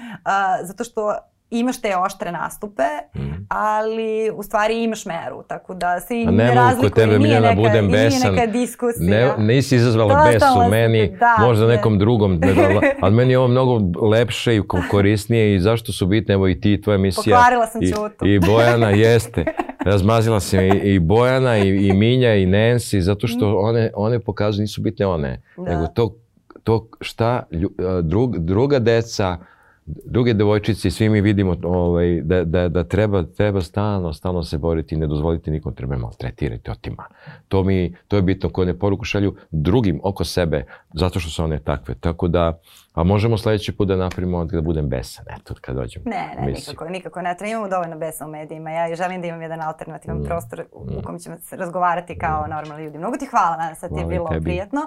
[0.62, 1.18] zato što
[1.52, 2.82] imaš te oštre nastupe,
[3.16, 3.46] mm.
[3.48, 6.90] ali u stvari imaš meru, tako da se i ne, ne razlikuje.
[6.90, 8.34] kod tebe, nije neka, budem besan.
[8.34, 9.36] Neka diskusija.
[9.36, 11.76] Ne, nisi izazvala bes u meni, da, možda ne.
[11.76, 12.40] nekom drugom,
[13.02, 16.80] ali meni je ovo mnogo lepše i korisnije i zašto su bitne, evo i ti,
[16.80, 17.36] tvoja emisija.
[17.36, 18.26] Pokvarila sam i, čutu.
[18.26, 19.44] I Bojana, jeste.
[19.84, 23.64] Razmazila sam i, i Bojana, i, i Minja, i Nancy, zato što mm.
[23.64, 25.62] one, one pokazuju, nisu bitne one, da.
[25.62, 26.16] nego to,
[26.64, 27.42] to šta
[28.02, 29.38] drug, druga deca,
[29.86, 34.94] druge devojčice, svi mi vidimo ovaj, da, da, da treba, treba stalno, stalno se boriti
[34.94, 37.04] i ne dozvoliti nikom treba maltretirati, otima.
[37.48, 40.64] To, mi, to je bitno koje ne poruku šalju drugim oko sebe,
[40.94, 41.94] zato što su one takve.
[41.94, 42.58] Tako da,
[42.94, 46.02] a možemo sledeći put da napravimo da budem besan, eto, kad dođem.
[46.06, 47.50] Ne, ne, nikako, nikako ne treba.
[47.50, 48.70] Imamo dovoljno besa u medijima.
[48.70, 50.24] Ja želim da imam jedan alternativan mm.
[50.24, 51.02] prostor u, mm.
[51.04, 52.50] kom ćemo se razgovarati kao mm.
[52.50, 52.98] normalni ljudi.
[52.98, 54.44] Mnogo ti hvala, nadam se ti je bilo tebi.
[54.44, 54.80] prijatno.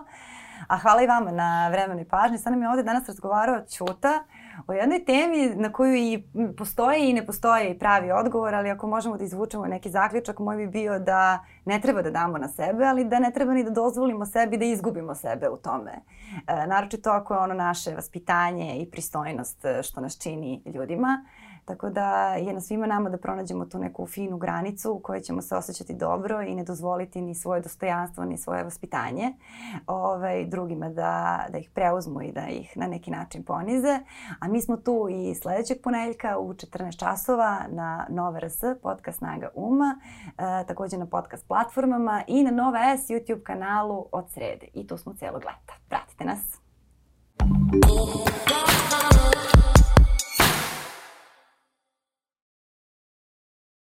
[0.67, 2.37] A hvala i vama na vremenu i pažnji.
[2.37, 4.23] Sad nam je ovde danas razgovarao Ćuta
[4.67, 6.23] o jednoj temi na koju i
[6.57, 10.67] postoji i ne postoji pravi odgovor, ali ako možemo da izvučemo neki zaključak, moj bi
[10.67, 14.25] bio da ne treba da damo na sebe, ali da ne treba ni da dozvolimo
[14.25, 15.91] sebi da izgubimo sebe u tome.
[16.47, 21.25] E, naročito ako je ono naše vaspitanje i pristojnost e, što nas čini ljudima.
[21.65, 25.41] Tako da je na svima nama da pronađemo tu neku finu granicu u kojoj ćemo
[25.41, 29.33] se osjećati dobro i ne dozvoliti ni svoje dostojanstvo ni svoje vaspitanje
[29.87, 33.99] ovaj, drugima da, da ih preuzmu i da ih na neki način ponize.
[34.39, 39.49] A mi smo tu i sledećeg poneljka u 14 časova na Nova RS, podcast Snaga
[39.55, 44.67] Uma, e, takođe na podcast platformama i na Nova S YouTube kanalu od srede.
[44.73, 45.73] I tu smo celog leta.
[45.89, 46.65] Pratite nas.
[47.39, 48.74] You.